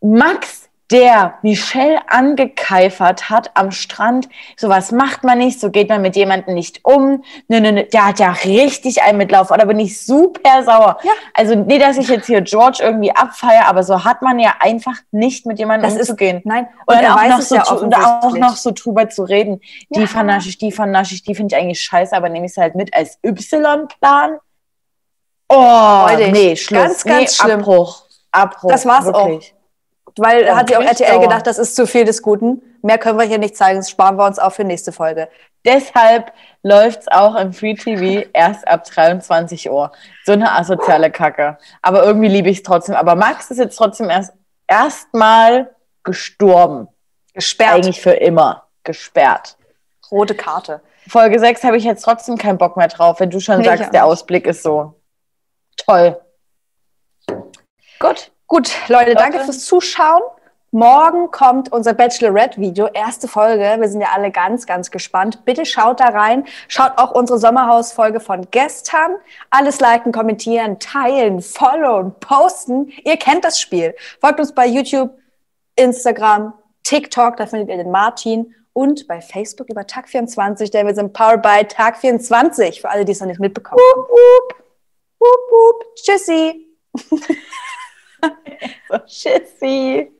Max, 0.00 0.68
der 0.92 1.34
Michelle 1.42 1.98
angekeifert 2.08 3.30
hat 3.30 3.50
am 3.54 3.70
Strand, 3.70 4.28
sowas 4.56 4.92
macht 4.92 5.24
man 5.24 5.38
nicht, 5.38 5.58
so 5.58 5.70
geht 5.70 5.88
man 5.88 6.02
mit 6.02 6.14
jemandem 6.14 6.54
nicht 6.54 6.84
um. 6.84 7.24
Nö, 7.48 7.60
nö, 7.60 7.72
nö, 7.72 7.84
der 7.84 8.06
hat 8.08 8.18
ja 8.20 8.30
richtig 8.44 9.02
einen 9.02 9.18
Mitlauf. 9.18 9.48
Da 9.48 9.64
bin 9.64 9.80
ich 9.80 10.04
super 10.04 10.62
sauer. 10.64 10.98
Ja. 11.02 11.10
Also, 11.34 11.54
nee, 11.54 11.78
dass 11.78 11.96
ich 11.96 12.08
jetzt 12.08 12.26
hier 12.26 12.42
George 12.42 12.80
irgendwie 12.82 13.10
abfeiere, 13.16 13.66
aber 13.66 13.82
so 13.82 14.04
hat 14.04 14.20
man 14.22 14.38
ja 14.38 14.54
einfach 14.60 14.96
nicht 15.10 15.46
mit 15.46 15.58
jemandem 15.58 15.88
Das 15.90 15.94
ist, 15.98 16.10
umzugehen. 16.10 16.42
nein, 16.44 16.68
Und, 16.86 16.98
und 16.98 17.06
auch 17.06 17.26
noch 17.28 17.40
so 17.40 17.54
ja 17.56 17.64
zu, 17.64 17.74
und 17.76 17.94
auch 17.96 18.36
noch 18.36 18.56
so 18.56 18.70
drüber 18.72 19.08
zu 19.08 19.22
reden. 19.24 19.60
Die 19.90 20.00
Ja. 20.00 20.06
vernasche 20.06 20.50
ich, 20.50 20.58
die 20.58 20.70
vernasche 20.72 21.14
ich, 21.14 21.22
die 21.22 21.34
finde 21.34 21.56
ich 21.56 21.62
eigentlich 21.62 21.80
scheiße, 21.80 22.14
aber 22.14 22.28
nehme 22.28 22.44
ich 22.46 22.52
es 22.52 22.58
halt 22.58 22.74
mit 22.74 22.94
als 22.94 23.18
Y-Plan. 23.24 24.36
Oh, 25.48 26.06
Freudig. 26.08 26.32
nee, 26.32 26.56
Schluss. 26.56 26.80
Ganz, 26.82 27.04
ganz 27.04 27.20
nee, 27.38 27.44
schlimm. 27.44 27.60
Abbruch. 27.60 28.04
Abbruch. 28.30 28.70
Das 28.70 28.86
war's 28.86 29.04
wirklich. 29.06 29.54
Weil 30.18 30.44
Ja, 30.46 30.56
hat 30.56 30.68
sich 30.68 30.76
auch 30.76 30.82
RTL 30.82 31.12
sauer. 31.14 31.20
gedacht, 31.22 31.46
das 31.46 31.58
ist 31.58 31.74
zu 31.76 31.86
viel 31.86 32.04
des 32.04 32.22
Guten. 32.22 32.62
Mehr 32.82 32.98
können 32.98 33.18
wir 33.18 33.24
hier 33.26 33.38
nicht 33.38 33.56
zeigen, 33.56 33.78
das 33.78 33.90
sparen 33.90 34.16
wir 34.16 34.26
uns 34.26 34.38
auch 34.38 34.52
für 34.52 34.64
nächste 34.64 34.92
Folge. 34.92 35.28
Deshalb 35.64 36.32
läuft's 36.62 37.06
auch 37.08 37.36
im 37.36 37.52
Free 37.52 37.74
TV 37.74 38.28
erst 38.32 38.66
ab 38.66 38.84
23 38.84 39.70
Uhr. 39.70 39.92
So 40.24 40.32
eine 40.32 40.52
asoziale 40.52 41.10
Kacke. 41.10 41.56
Aber 41.82 42.02
irgendwie 42.04 42.28
liebe 42.28 42.48
ich 42.50 42.58
es 42.58 42.62
trotzdem. 42.64 42.96
Aber 42.96 43.14
Max 43.14 43.50
ist 43.50 43.58
jetzt 43.58 43.76
trotzdem 43.76 44.10
erst 44.10 44.32
erstmal 44.66 45.70
gestorben. 46.02 46.88
Gesperrt. 47.34 47.74
Eigentlich 47.74 48.00
für 48.00 48.10
immer. 48.12 48.64
Gesperrt. 48.82 49.56
Rote 50.10 50.34
Karte. 50.34 50.82
Folge 51.08 51.38
6 51.38 51.62
habe 51.64 51.76
ich 51.76 51.84
jetzt 51.84 52.02
trotzdem 52.02 52.36
keinen 52.36 52.58
Bock 52.58 52.76
mehr 52.76 52.88
drauf, 52.88 53.20
wenn 53.20 53.30
du 53.30 53.38
schon 53.40 53.58
Nee, 53.58 53.64
sagst, 53.64 53.92
der. 53.94 54.04
Ausblick 54.04 54.46
ist 54.46 54.62
so 54.64 54.94
toll. 55.76 56.20
Gut. 58.00 58.31
Gut, 58.52 58.70
Leute, 58.88 59.14
danke 59.14 59.38
Okay. 59.38 59.46
fürs 59.46 59.64
Zuschauen. 59.64 60.20
Morgen 60.72 61.30
kommt 61.30 61.72
unser 61.72 61.94
Bachelorette-Video, 61.94 62.86
erste 62.92 63.26
Folge. 63.26 63.76
Wir 63.80 63.88
sind 63.88 64.02
ja 64.02 64.08
alle 64.12 64.30
ganz, 64.30 64.66
ganz 64.66 64.90
gespannt. 64.90 65.46
Bitte 65.46 65.64
schaut 65.64 66.00
da 66.00 66.08
rein. 66.08 66.44
Schaut 66.68 66.98
auch 66.98 67.12
unsere 67.12 67.38
Sommerhaus-Folge 67.38 68.20
von 68.20 68.46
gestern. 68.50 69.16
Alles 69.48 69.80
liken, 69.80 70.12
kommentieren, 70.12 70.78
teilen, 70.78 71.40
followen, 71.40 72.14
posten. 72.20 72.92
Ihr 73.04 73.16
kennt 73.16 73.42
das 73.42 73.58
Spiel. 73.58 73.94
Folgt 74.20 74.38
uns 74.38 74.54
bei 74.54 74.66
YouTube, 74.66 75.16
Instagram, 75.76 76.52
TikTok, 76.82 77.38
da 77.38 77.46
findet 77.46 77.70
ihr 77.70 77.78
den 77.78 77.90
Martin. 77.90 78.54
Und 78.74 79.08
bei 79.08 79.22
Facebook 79.22 79.70
über 79.70 79.80
Tag24, 79.80 80.70
denn 80.70 80.86
wir 80.86 80.94
sind 80.94 81.14
powered 81.14 81.40
by 81.40 81.64
Tag24, 81.74 82.82
für 82.82 82.90
alle, 82.90 83.06
die 83.06 83.12
es 83.12 83.20
noch 83.20 83.28
nicht 83.28 83.40
mitbekommen 83.40 83.80
haben. 83.80 84.02
Wup, 84.02 84.56
wup, 85.20 85.50
wup. 85.50 85.94
Tschüssi. 85.94 86.66
So, 88.88 88.98
tschüssi. 89.06 90.12